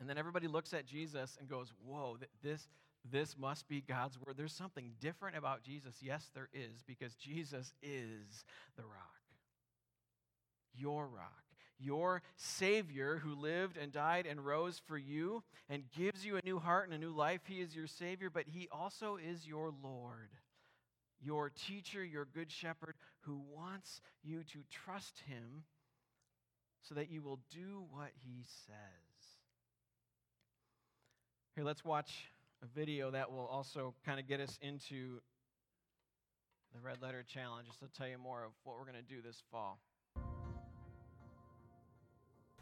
And 0.00 0.08
then 0.08 0.18
everybody 0.18 0.46
looks 0.46 0.72
at 0.72 0.86
Jesus 0.86 1.36
and 1.40 1.48
goes, 1.48 1.72
Whoa, 1.84 2.18
this, 2.42 2.68
this 3.10 3.36
must 3.36 3.68
be 3.68 3.80
God's 3.80 4.18
word. 4.18 4.36
There's 4.36 4.52
something 4.52 4.92
different 5.00 5.36
about 5.36 5.62
Jesus. 5.62 5.96
Yes, 6.00 6.30
there 6.34 6.48
is, 6.52 6.82
because 6.86 7.14
Jesus 7.16 7.72
is 7.82 8.44
the 8.76 8.84
rock 8.84 9.17
your 10.78 11.06
rock, 11.06 11.44
your 11.78 12.22
Savior 12.36 13.20
who 13.22 13.34
lived 13.34 13.76
and 13.76 13.92
died 13.92 14.26
and 14.26 14.44
rose 14.44 14.80
for 14.86 14.98
you 14.98 15.42
and 15.68 15.90
gives 15.96 16.24
you 16.24 16.36
a 16.36 16.44
new 16.44 16.58
heart 16.58 16.86
and 16.86 16.94
a 16.94 16.98
new 16.98 17.14
life. 17.14 17.42
He 17.46 17.60
is 17.60 17.74
your 17.74 17.86
Savior, 17.86 18.30
but 18.30 18.44
He 18.46 18.68
also 18.72 19.16
is 19.16 19.46
your 19.46 19.72
Lord. 19.82 20.30
your 21.20 21.50
teacher, 21.50 22.04
your 22.04 22.24
good 22.24 22.50
shepherd, 22.50 22.94
who 23.20 23.40
wants 23.54 24.00
you 24.22 24.42
to 24.44 24.58
trust 24.70 25.22
him 25.26 25.64
so 26.82 26.94
that 26.94 27.10
you 27.10 27.22
will 27.22 27.40
do 27.50 27.84
what 27.90 28.10
he 28.24 28.44
says. 28.66 29.36
Here, 31.54 31.64
let's 31.64 31.84
watch 31.84 32.30
a 32.62 32.66
video 32.78 33.10
that 33.10 33.30
will 33.30 33.46
also 33.46 33.94
kind 34.06 34.20
of 34.20 34.28
get 34.28 34.40
us 34.40 34.58
into 34.62 35.20
the 36.72 36.80
Red 36.80 37.02
Letter 37.02 37.24
Challenge, 37.26 37.66
just 37.66 37.80
to 37.80 37.88
tell 37.88 38.08
you 38.08 38.18
more 38.18 38.44
of 38.44 38.52
what 38.62 38.76
we're 38.78 38.90
going 38.90 39.02
to 39.04 39.14
do 39.14 39.20
this 39.22 39.42
fall. 39.50 39.78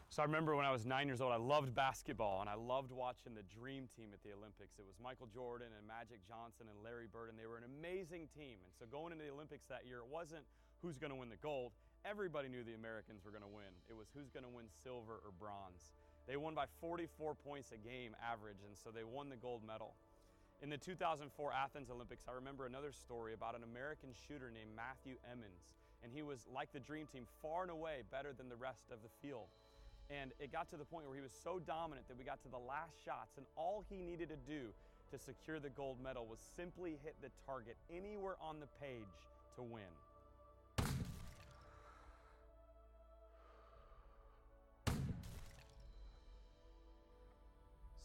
So 0.09 0.23
I 0.23 0.25
remember 0.25 0.55
when 0.55 0.65
I 0.65 0.71
was 0.71 0.87
nine 0.87 1.11
years 1.11 1.21
old, 1.21 1.35
I 1.35 1.43
loved 1.43 1.75
basketball 1.75 2.41
and 2.41 2.49
I 2.49 2.55
loved 2.55 2.95
watching 2.95 3.35
the 3.35 3.43
dream 3.43 3.91
team 3.91 4.15
at 4.15 4.23
the 4.23 4.31
Olympics. 4.33 4.79
It 4.79 4.87
was 4.87 4.95
Michael 5.03 5.27
Jordan 5.27 5.69
and 5.75 5.83
Magic 5.83 6.23
Johnson 6.25 6.71
and 6.71 6.79
Larry 6.81 7.11
Bird, 7.11 7.29
and 7.29 7.37
they 7.37 7.45
were 7.45 7.59
an 7.59 7.67
amazing 7.67 8.31
team. 8.31 8.63
And 8.63 8.73
so 8.79 8.87
going 8.87 9.11
into 9.11 9.27
the 9.27 9.35
Olympics 9.35 9.67
that 9.67 9.83
year, 9.85 9.99
it 9.99 10.09
wasn't 10.09 10.47
who's 10.81 10.97
going 10.97 11.11
to 11.11 11.19
win 11.19 11.29
the 11.29 11.43
gold. 11.43 11.75
Everybody 12.07 12.47
knew 12.47 12.63
the 12.63 12.79
Americans 12.79 13.27
were 13.27 13.35
going 13.35 13.45
to 13.45 13.51
win. 13.51 13.69
It 13.91 13.99
was 13.99 14.07
who's 14.15 14.31
going 14.31 14.47
to 14.47 14.55
win 14.55 14.71
silver 14.71 15.19
or 15.27 15.35
bronze. 15.35 15.91
They 16.31 16.39
won 16.39 16.55
by 16.55 16.71
44 16.81 17.35
points 17.43 17.75
a 17.75 17.81
game 17.83 18.15
average, 18.23 18.63
and 18.63 18.79
so 18.79 18.95
they 18.95 19.03
won 19.03 19.27
the 19.27 19.37
gold 19.37 19.67
medal. 19.67 19.99
In 20.63 20.71
the 20.71 20.79
2004 20.79 21.29
Athens 21.53 21.91
Olympics, 21.91 22.25
I 22.31 22.33
remember 22.33 22.65
another 22.65 22.95
story 22.95 23.35
about 23.35 23.59
an 23.59 23.67
American 23.67 24.15
shooter 24.15 24.55
named 24.55 24.71
Matthew 24.73 25.19
Emmons, 25.27 25.75
and 26.03 26.15
he 26.15 26.23
was 26.23 26.47
like 26.47 26.73
the 26.73 26.81
dream 26.81 27.07
team, 27.11 27.27
far 27.43 27.63
and 27.63 27.71
away 27.71 28.07
better 28.11 28.33
than 28.33 28.49
the 28.49 28.57
rest 28.57 28.89
of 28.95 29.03
the 29.03 29.13
field. 29.21 29.51
And 30.09 30.31
it 30.39 30.53
got 30.53 30.71
to 30.71 30.77
the 30.77 30.85
point 30.85 31.07
where 31.07 31.17
he 31.17 31.23
was 31.23 31.35
so 31.43 31.59
dominant 31.59 32.07
that 32.09 32.17
we 32.17 32.25
got 32.25 32.43
to 32.43 32.49
the 32.49 32.59
last 32.59 32.95
shots, 33.05 33.37
and 33.37 33.47
all 33.57 33.85
he 33.91 34.03
needed 34.03 34.29
to 34.29 34.37
do 34.49 34.71
to 35.11 35.19
secure 35.19 35.59
the 35.59 35.71
gold 35.71 35.99
medal 36.03 36.27
was 36.27 36.39
simply 36.57 36.99
hit 37.03 37.15
the 37.23 37.31
target 37.45 37.77
anywhere 37.91 38.37
on 38.41 38.61
the 38.61 38.67
page 38.81 39.03
to 39.57 39.63
win. 39.63 39.83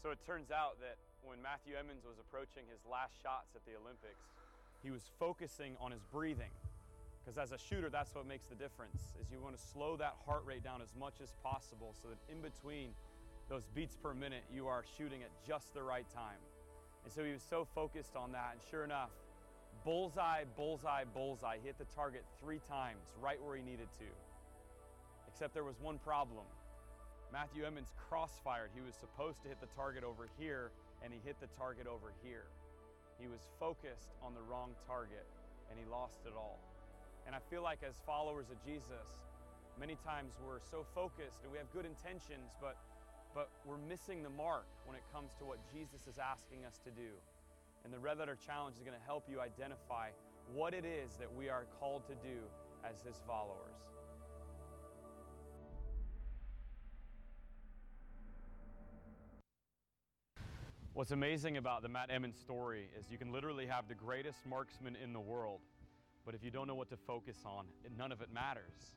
So 0.02 0.10
it 0.10 0.18
turns 0.26 0.50
out 0.50 0.80
that 0.80 0.98
when 1.22 1.40
Matthew 1.40 1.74
Emmons 1.78 2.02
was 2.04 2.18
approaching 2.18 2.64
his 2.66 2.82
last 2.90 3.14
shots 3.22 3.54
at 3.54 3.62
the 3.64 3.78
Olympics, 3.78 4.26
he 4.82 4.90
was 4.90 5.02
focusing 5.20 5.76
on 5.80 5.92
his 5.92 6.02
breathing. 6.10 6.50
Because 7.22 7.38
as 7.38 7.52
a 7.52 7.58
shooter, 7.58 7.88
that's 7.88 8.14
what 8.14 8.26
makes 8.26 8.46
the 8.46 8.56
difference, 8.56 9.14
is 9.20 9.30
you 9.30 9.40
want 9.40 9.56
to 9.56 9.62
slow 9.62 9.96
that 9.96 10.16
heart 10.26 10.42
rate 10.44 10.64
down 10.64 10.82
as 10.82 10.92
much 10.98 11.14
as 11.22 11.34
possible 11.42 11.94
so 12.02 12.08
that 12.08 12.18
in 12.32 12.42
between 12.42 12.90
those 13.48 13.62
beats 13.74 13.96
per 13.96 14.12
minute, 14.12 14.42
you 14.52 14.66
are 14.66 14.82
shooting 14.98 15.22
at 15.22 15.30
just 15.46 15.72
the 15.72 15.82
right 15.82 16.06
time. 16.12 16.40
And 17.04 17.12
so 17.12 17.22
he 17.22 17.32
was 17.32 17.42
so 17.42 17.66
focused 17.74 18.16
on 18.16 18.32
that, 18.32 18.50
and 18.52 18.60
sure 18.70 18.82
enough, 18.82 19.10
bullseye, 19.84 20.44
bullseye, 20.56 21.04
bullseye, 21.14 21.58
He 21.62 21.66
hit 21.66 21.78
the 21.78 21.86
target 21.94 22.24
three 22.40 22.60
times, 22.68 23.02
right 23.20 23.42
where 23.42 23.56
he 23.56 23.62
needed 23.62 23.88
to. 23.98 24.10
Except 25.28 25.54
there 25.54 25.64
was 25.64 25.78
one 25.80 25.98
problem. 25.98 26.44
Matthew 27.32 27.64
Emmons 27.64 27.94
crossfired. 28.10 28.68
He 28.74 28.82
was 28.82 28.94
supposed 28.94 29.42
to 29.42 29.48
hit 29.48 29.60
the 29.60 29.70
target 29.74 30.04
over 30.04 30.28
here, 30.38 30.70
and 31.02 31.12
he 31.12 31.20
hit 31.24 31.40
the 31.40 31.48
target 31.58 31.86
over 31.86 32.12
here. 32.22 32.44
He 33.18 33.26
was 33.26 33.40
focused 33.58 34.10
on 34.22 34.34
the 34.34 34.42
wrong 34.42 34.74
target, 34.86 35.26
and 35.70 35.78
he 35.78 35.86
lost 35.90 36.20
it 36.26 36.34
all. 36.36 36.58
And 37.26 37.34
I 37.34 37.40
feel 37.50 37.62
like 37.62 37.80
as 37.86 37.94
followers 38.06 38.50
of 38.50 38.58
Jesus, 38.64 39.22
many 39.78 39.96
times 40.04 40.32
we're 40.46 40.60
so 40.70 40.84
focused 40.94 41.42
and 41.42 41.52
we 41.52 41.58
have 41.58 41.70
good 41.72 41.86
intentions, 41.86 42.52
but 42.60 42.76
but 43.34 43.48
we're 43.64 43.80
missing 43.88 44.22
the 44.22 44.30
mark 44.30 44.66
when 44.84 44.96
it 44.96 45.02
comes 45.12 45.30
to 45.38 45.44
what 45.44 45.58
Jesus 45.72 46.06
is 46.06 46.18
asking 46.18 46.64
us 46.66 46.78
to 46.84 46.90
do. 46.90 47.08
And 47.84 47.92
the 47.92 47.98
Red 47.98 48.18
Letter 48.18 48.36
Challenge 48.46 48.76
is 48.76 48.82
going 48.82 48.96
to 48.98 49.06
help 49.06 49.24
you 49.28 49.40
identify 49.40 50.10
what 50.52 50.74
it 50.74 50.84
is 50.84 51.16
that 51.16 51.32
we 51.34 51.48
are 51.48 51.64
called 51.80 52.06
to 52.08 52.14
do 52.16 52.38
as 52.84 53.00
his 53.06 53.16
followers. 53.26 53.80
What's 60.94 61.12
amazing 61.12 61.56
about 61.56 61.80
the 61.80 61.88
Matt 61.88 62.10
Emmons 62.10 62.36
story 62.38 62.90
is 62.98 63.06
you 63.10 63.16
can 63.16 63.32
literally 63.32 63.64
have 63.64 63.88
the 63.88 63.94
greatest 63.94 64.44
marksman 64.44 64.94
in 65.02 65.14
the 65.14 65.20
world, 65.20 65.60
but 66.24 66.34
if 66.34 66.44
you 66.44 66.50
don't 66.50 66.66
know 66.66 66.74
what 66.74 66.90
to 66.90 66.96
focus 66.96 67.36
on, 67.44 67.66
none 67.98 68.12
of 68.12 68.20
it 68.20 68.28
matters. 68.32 68.94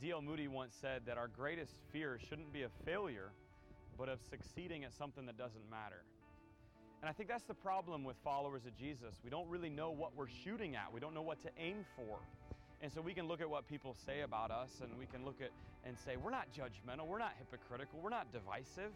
D.L. 0.00 0.22
Moody 0.22 0.48
once 0.48 0.74
said 0.80 1.02
that 1.06 1.16
our 1.16 1.28
greatest 1.28 1.74
fear 1.92 2.18
shouldn't 2.28 2.52
be 2.52 2.62
of 2.62 2.72
failure, 2.84 3.30
but 3.96 4.08
of 4.08 4.18
succeeding 4.28 4.84
at 4.84 4.92
something 4.92 5.26
that 5.26 5.38
doesn't 5.38 5.70
matter. 5.70 6.02
And 7.00 7.08
I 7.08 7.12
think 7.12 7.28
that's 7.28 7.44
the 7.44 7.54
problem 7.54 8.04
with 8.04 8.16
followers 8.24 8.66
of 8.66 8.76
Jesus. 8.76 9.14
We 9.24 9.30
don't 9.30 9.48
really 9.48 9.70
know 9.70 9.90
what 9.90 10.16
we're 10.16 10.30
shooting 10.44 10.76
at, 10.76 10.92
we 10.92 11.00
don't 11.00 11.14
know 11.14 11.22
what 11.22 11.40
to 11.42 11.50
aim 11.58 11.84
for. 11.96 12.18
And 12.80 12.92
so 12.92 13.00
we 13.00 13.14
can 13.14 13.28
look 13.28 13.40
at 13.40 13.48
what 13.48 13.68
people 13.68 13.94
say 14.06 14.22
about 14.22 14.50
us 14.50 14.80
and 14.82 14.90
we 14.98 15.06
can 15.06 15.24
look 15.24 15.40
at 15.40 15.50
and 15.84 15.96
say, 15.96 16.16
we're 16.16 16.30
not 16.30 16.48
judgmental, 16.52 17.06
we're 17.06 17.18
not 17.18 17.34
hypocritical, 17.38 18.00
we're 18.02 18.10
not 18.10 18.32
divisive. 18.32 18.90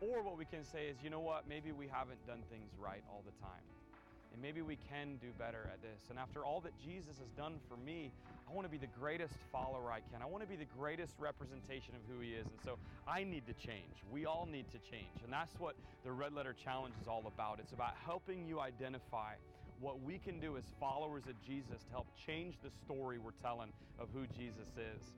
Or 0.00 0.22
what 0.22 0.38
we 0.38 0.44
can 0.44 0.64
say 0.64 0.88
is, 0.88 0.96
you 1.02 1.10
know 1.10 1.20
what, 1.20 1.48
maybe 1.48 1.72
we 1.72 1.86
haven't 1.86 2.24
done 2.26 2.40
things 2.50 2.72
right 2.78 3.02
all 3.08 3.22
the 3.24 3.32
time. 3.40 3.64
And 4.32 4.40
maybe 4.40 4.62
we 4.62 4.76
can 4.88 5.16
do 5.20 5.28
better 5.38 5.68
at 5.72 5.82
this. 5.82 6.02
And 6.10 6.18
after 6.18 6.44
all 6.44 6.60
that 6.60 6.72
Jesus 6.78 7.18
has 7.18 7.30
done 7.36 7.58
for 7.68 7.76
me, 7.76 8.12
I 8.48 8.54
want 8.54 8.66
to 8.66 8.70
be 8.70 8.78
the 8.78 8.92
greatest 8.98 9.34
follower 9.52 9.90
I 9.90 10.00
can. 10.12 10.22
I 10.22 10.26
want 10.26 10.42
to 10.42 10.48
be 10.48 10.56
the 10.56 10.70
greatest 10.78 11.14
representation 11.18 11.94
of 11.94 12.00
who 12.08 12.20
He 12.20 12.30
is. 12.30 12.46
And 12.46 12.60
so 12.64 12.78
I 13.08 13.24
need 13.24 13.46
to 13.46 13.54
change. 13.54 14.02
We 14.10 14.26
all 14.26 14.46
need 14.50 14.70
to 14.72 14.78
change. 14.78 15.22
And 15.24 15.32
that's 15.32 15.54
what 15.58 15.74
the 16.04 16.12
Red 16.12 16.32
Letter 16.32 16.54
Challenge 16.54 16.94
is 17.00 17.08
all 17.08 17.24
about. 17.26 17.58
It's 17.60 17.72
about 17.72 17.94
helping 18.04 18.46
you 18.46 18.60
identify 18.60 19.34
what 19.80 20.02
we 20.02 20.18
can 20.18 20.40
do 20.40 20.56
as 20.56 20.64
followers 20.78 21.24
of 21.26 21.40
Jesus 21.40 21.84
to 21.84 21.90
help 21.90 22.06
change 22.26 22.56
the 22.62 22.70
story 22.70 23.18
we're 23.18 23.30
telling 23.42 23.72
of 23.98 24.08
who 24.12 24.26
Jesus 24.36 24.68
is 24.76 25.12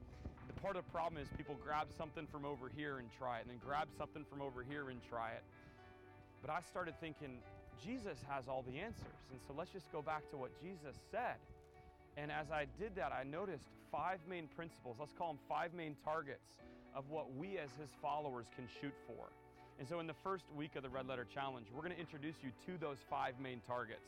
the 0.47 0.61
part 0.61 0.77
of 0.77 0.85
the 0.85 0.91
problem 0.91 1.23
is 1.23 1.29
people 1.37 1.57
grab 1.65 1.89
something 1.97 2.27
from 2.27 2.45
over 2.45 2.71
here 2.75 2.99
and 2.99 3.09
try 3.19 3.39
it, 3.39 3.43
and 3.43 3.51
then 3.51 3.61
grab 3.65 3.89
something 3.97 4.25
from 4.29 4.43
over 4.43 4.63
here 4.63 4.91
and 4.91 5.01
try 5.09 5.33
it. 5.33 5.45
But 6.43 6.51
I 6.51 6.61
started 6.61 6.95
thinking, 7.01 7.39
Jesus 7.83 8.19
has 8.29 8.49
all 8.49 8.65
the 8.67 8.79
answers. 8.79 9.23
And 9.31 9.41
so 9.47 9.55
let's 9.57 9.71
just 9.71 9.91
go 9.93 10.03
back 10.03 10.29
to 10.31 10.37
what 10.37 10.51
Jesus 10.61 10.99
said. 11.11 11.39
And 12.17 12.31
as 12.31 12.51
I 12.51 12.67
did 12.79 12.95
that, 12.97 13.13
I 13.13 13.23
noticed 13.23 13.65
five 13.91 14.19
main 14.29 14.49
principles. 14.55 14.97
Let's 15.01 15.13
call 15.13 15.29
them 15.29 15.41
five 15.49 15.73
main 15.73 15.97
targets 16.05 16.59
of 16.95 17.09
what 17.09 17.35
we 17.35 17.59
as 17.59 17.71
his 17.81 17.89
followers 18.03 18.47
can 18.55 18.67
shoot 18.81 18.93
for. 19.07 19.31
And 19.79 19.89
so 19.89 20.01
in 20.01 20.07
the 20.07 20.19
first 20.23 20.45
week 20.55 20.77
of 20.77 20.83
the 20.83 20.91
Red 20.91 21.09
Letter 21.09 21.27
Challenge, 21.33 21.67
we're 21.73 21.83
going 21.83 21.95
to 21.95 22.01
introduce 22.01 22.37
you 22.43 22.51
to 22.67 22.79
those 22.79 22.99
five 23.09 23.35
main 23.41 23.61
targets. 23.67 24.05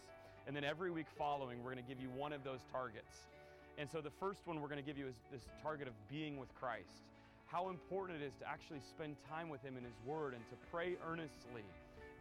And 0.47 0.55
then 0.55 0.65
every 0.65 0.91
week 0.91 1.07
following, 1.17 1.65
we're 1.65 1.73
going 1.73 1.83
to 1.83 1.89
give 1.89 2.01
you 2.01 2.11
one 2.11 2.33
of 2.33 2.45
those 2.45 2.61
targets. 2.71 3.27
And 3.79 3.89
so 3.91 4.01
the 4.01 4.13
first 4.21 4.41
one 4.45 4.61
we're 4.61 4.69
going 4.69 4.83
to 4.83 4.87
give 4.87 4.99
you 4.99 5.07
is 5.07 5.15
this 5.33 5.43
target 5.63 5.89
of 5.89 5.95
being 6.11 6.37
with 6.37 6.55
Christ. 6.55 7.09
How 7.47 7.71
important 7.71 8.21
it 8.21 8.25
is 8.25 8.35
to 8.41 8.49
actually 8.49 8.81
spend 8.81 9.17
time 9.29 9.49
with 9.49 9.63
Him 9.63 9.77
in 9.77 9.85
His 9.85 9.97
Word 10.05 10.35
and 10.35 10.43
to 10.51 10.57
pray 10.71 10.97
earnestly 11.09 11.65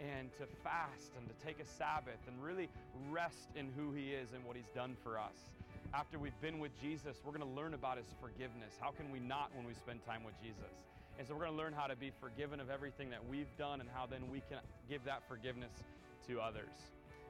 and 0.03 0.29
to 0.35 0.45
fast 0.63 1.11
and 1.17 1.23
to 1.27 1.35
take 1.45 1.59
a 1.59 1.65
Sabbath 1.65 2.19
and 2.27 2.35
really 2.43 2.67
rest 3.09 3.47
in 3.55 3.71
who 3.77 3.93
He 3.93 4.11
is 4.11 4.33
and 4.35 4.43
what 4.43 4.55
He's 4.55 4.69
done 4.75 4.97
for 5.03 5.17
us. 5.17 5.47
After 5.93 6.19
we've 6.19 6.39
been 6.41 6.59
with 6.59 6.75
Jesus, 6.81 7.17
we're 7.23 7.31
going 7.31 7.47
to 7.47 7.55
learn 7.55 7.73
about 7.73 7.97
His 7.97 8.07
forgiveness. 8.19 8.75
How 8.79 8.91
can 8.91 9.11
we 9.11 9.19
not 9.19 9.49
when 9.55 9.65
we 9.65 9.73
spend 9.73 10.03
time 10.05 10.23
with 10.23 10.35
Jesus? 10.43 10.73
And 11.17 11.27
so 11.27 11.33
we're 11.33 11.45
going 11.45 11.55
to 11.55 11.61
learn 11.63 11.73
how 11.73 11.87
to 11.87 11.95
be 11.95 12.11
forgiven 12.19 12.59
of 12.59 12.69
everything 12.69 13.09
that 13.11 13.21
we've 13.29 13.51
done 13.57 13.79
and 13.79 13.89
how 13.93 14.05
then 14.05 14.27
we 14.31 14.41
can 14.49 14.59
give 14.89 15.05
that 15.05 15.21
forgiveness 15.29 15.71
to 16.27 16.41
others. 16.41 16.73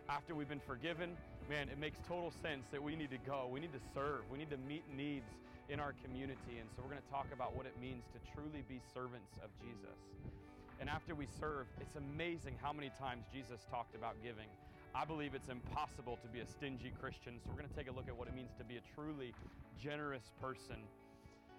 After 0.10 0.34
we've 0.34 0.50
been 0.50 0.64
forgiven, 0.64 1.16
man, 1.50 1.70
it 1.70 1.80
makes 1.80 2.00
total 2.08 2.32
sense 2.42 2.64
that 2.72 2.82
we 2.82 2.96
need 2.96 3.12
to 3.12 3.22
go. 3.28 3.48
We 3.52 3.60
need 3.60 3.74
to 3.74 3.84
serve. 3.94 4.24
We 4.32 4.38
need 4.38 4.50
to 4.52 4.62
meet 4.68 4.84
needs 4.96 5.30
in 5.70 5.80
our 5.80 5.94
community. 6.04 6.60
And 6.60 6.68
so 6.76 6.82
we're 6.84 6.92
going 6.92 7.04
to 7.04 7.12
talk 7.12 7.28
about 7.34 7.56
what 7.56 7.66
it 7.66 7.76
means 7.80 8.04
to 8.16 8.20
truly 8.32 8.64
be 8.68 8.80
servants 8.94 9.36
of 9.44 9.52
Jesus. 9.60 10.00
And 10.84 10.90
after 10.90 11.16
we 11.16 11.28
serve, 11.40 11.68
it's 11.80 11.96
amazing 11.96 12.56
how 12.62 12.74
many 12.74 12.92
times 13.00 13.24
Jesus 13.32 13.62
talked 13.72 13.96
about 13.96 14.22
giving. 14.22 14.52
I 14.94 15.06
believe 15.06 15.34
it's 15.34 15.48
impossible 15.48 16.20
to 16.22 16.28
be 16.28 16.42
a 16.42 16.46
stingy 16.46 16.92
Christian. 17.00 17.40
So 17.40 17.52
we're 17.52 17.60
going 17.60 17.70
to 17.70 17.76
take 17.76 17.88
a 17.88 17.96
look 17.96 18.10
at 18.10 18.18
what 18.18 18.28
it 18.28 18.36
means 18.36 18.52
to 18.58 18.66
be 18.66 18.76
a 18.76 18.84
truly 18.94 19.34
generous 19.80 20.30
person 20.42 20.84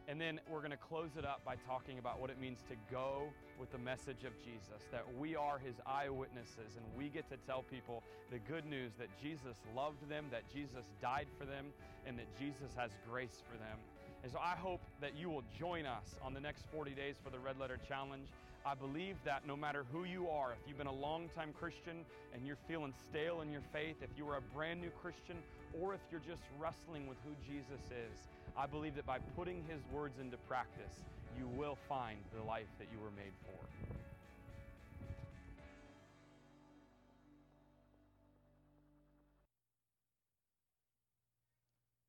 and 0.06 0.20
then 0.20 0.38
we're 0.50 0.58
going 0.60 0.70
to 0.70 0.76
close 0.76 1.16
it 1.18 1.24
up 1.24 1.42
by 1.44 1.56
talking 1.66 1.98
about 1.98 2.20
what 2.20 2.28
it 2.28 2.38
means 2.38 2.58
to 2.68 2.76
go 2.90 3.32
with 3.58 3.72
the 3.72 3.78
message 3.78 4.24
of 4.24 4.36
Jesus, 4.38 4.84
that 4.92 5.04
we 5.18 5.34
are 5.34 5.58
his 5.58 5.76
eyewitnesses 5.86 6.76
and 6.76 6.84
we 6.96 7.08
get 7.08 7.28
to 7.30 7.36
tell 7.46 7.62
people 7.62 8.02
the 8.30 8.38
good 8.40 8.66
news 8.66 8.92
that 8.98 9.08
Jesus 9.22 9.56
loved 9.74 10.08
them, 10.08 10.26
that 10.30 10.42
Jesus 10.52 10.84
died 11.00 11.28
for 11.38 11.46
them, 11.46 11.66
and 12.06 12.18
that 12.18 12.26
Jesus 12.38 12.74
has 12.76 12.90
grace 13.08 13.42
for 13.50 13.56
them. 13.56 13.78
And 14.22 14.32
so 14.32 14.38
I 14.38 14.56
hope 14.56 14.80
that 15.00 15.16
you 15.16 15.30
will 15.30 15.44
join 15.58 15.86
us 15.86 16.16
on 16.22 16.34
the 16.34 16.40
next 16.40 16.64
40 16.72 16.92
days 16.92 17.16
for 17.22 17.30
the 17.30 17.38
Red 17.38 17.58
Letter 17.58 17.78
Challenge. 17.88 18.28
I 18.66 18.74
believe 18.74 19.16
that 19.26 19.46
no 19.46 19.56
matter 19.56 19.84
who 19.92 20.04
you 20.04 20.30
are, 20.30 20.52
if 20.52 20.58
you've 20.66 20.78
been 20.78 20.86
a 20.86 20.92
long-time 20.92 21.52
Christian 21.52 22.06
and 22.32 22.46
you're 22.46 22.56
feeling 22.66 22.94
stale 23.10 23.42
in 23.42 23.52
your 23.52 23.60
faith, 23.74 23.96
if 24.00 24.08
you 24.16 24.26
are 24.28 24.38
a 24.38 24.54
brand 24.56 24.80
new 24.80 24.88
Christian, 25.02 25.36
or 25.78 25.92
if 25.92 26.00
you're 26.10 26.22
just 26.26 26.40
wrestling 26.58 27.06
with 27.06 27.18
who 27.26 27.34
Jesus 27.46 27.82
is, 27.92 28.16
I 28.56 28.64
believe 28.66 28.94
that 28.96 29.04
by 29.04 29.18
putting 29.36 29.62
His 29.68 29.82
words 29.92 30.18
into 30.18 30.38
practice, 30.48 31.04
you 31.36 31.46
will 31.46 31.76
find 31.88 32.16
the 32.34 32.42
life 32.42 32.72
that 32.78 32.88
you 32.90 32.98
were 33.00 33.10
made 33.10 33.34
for. 33.44 33.73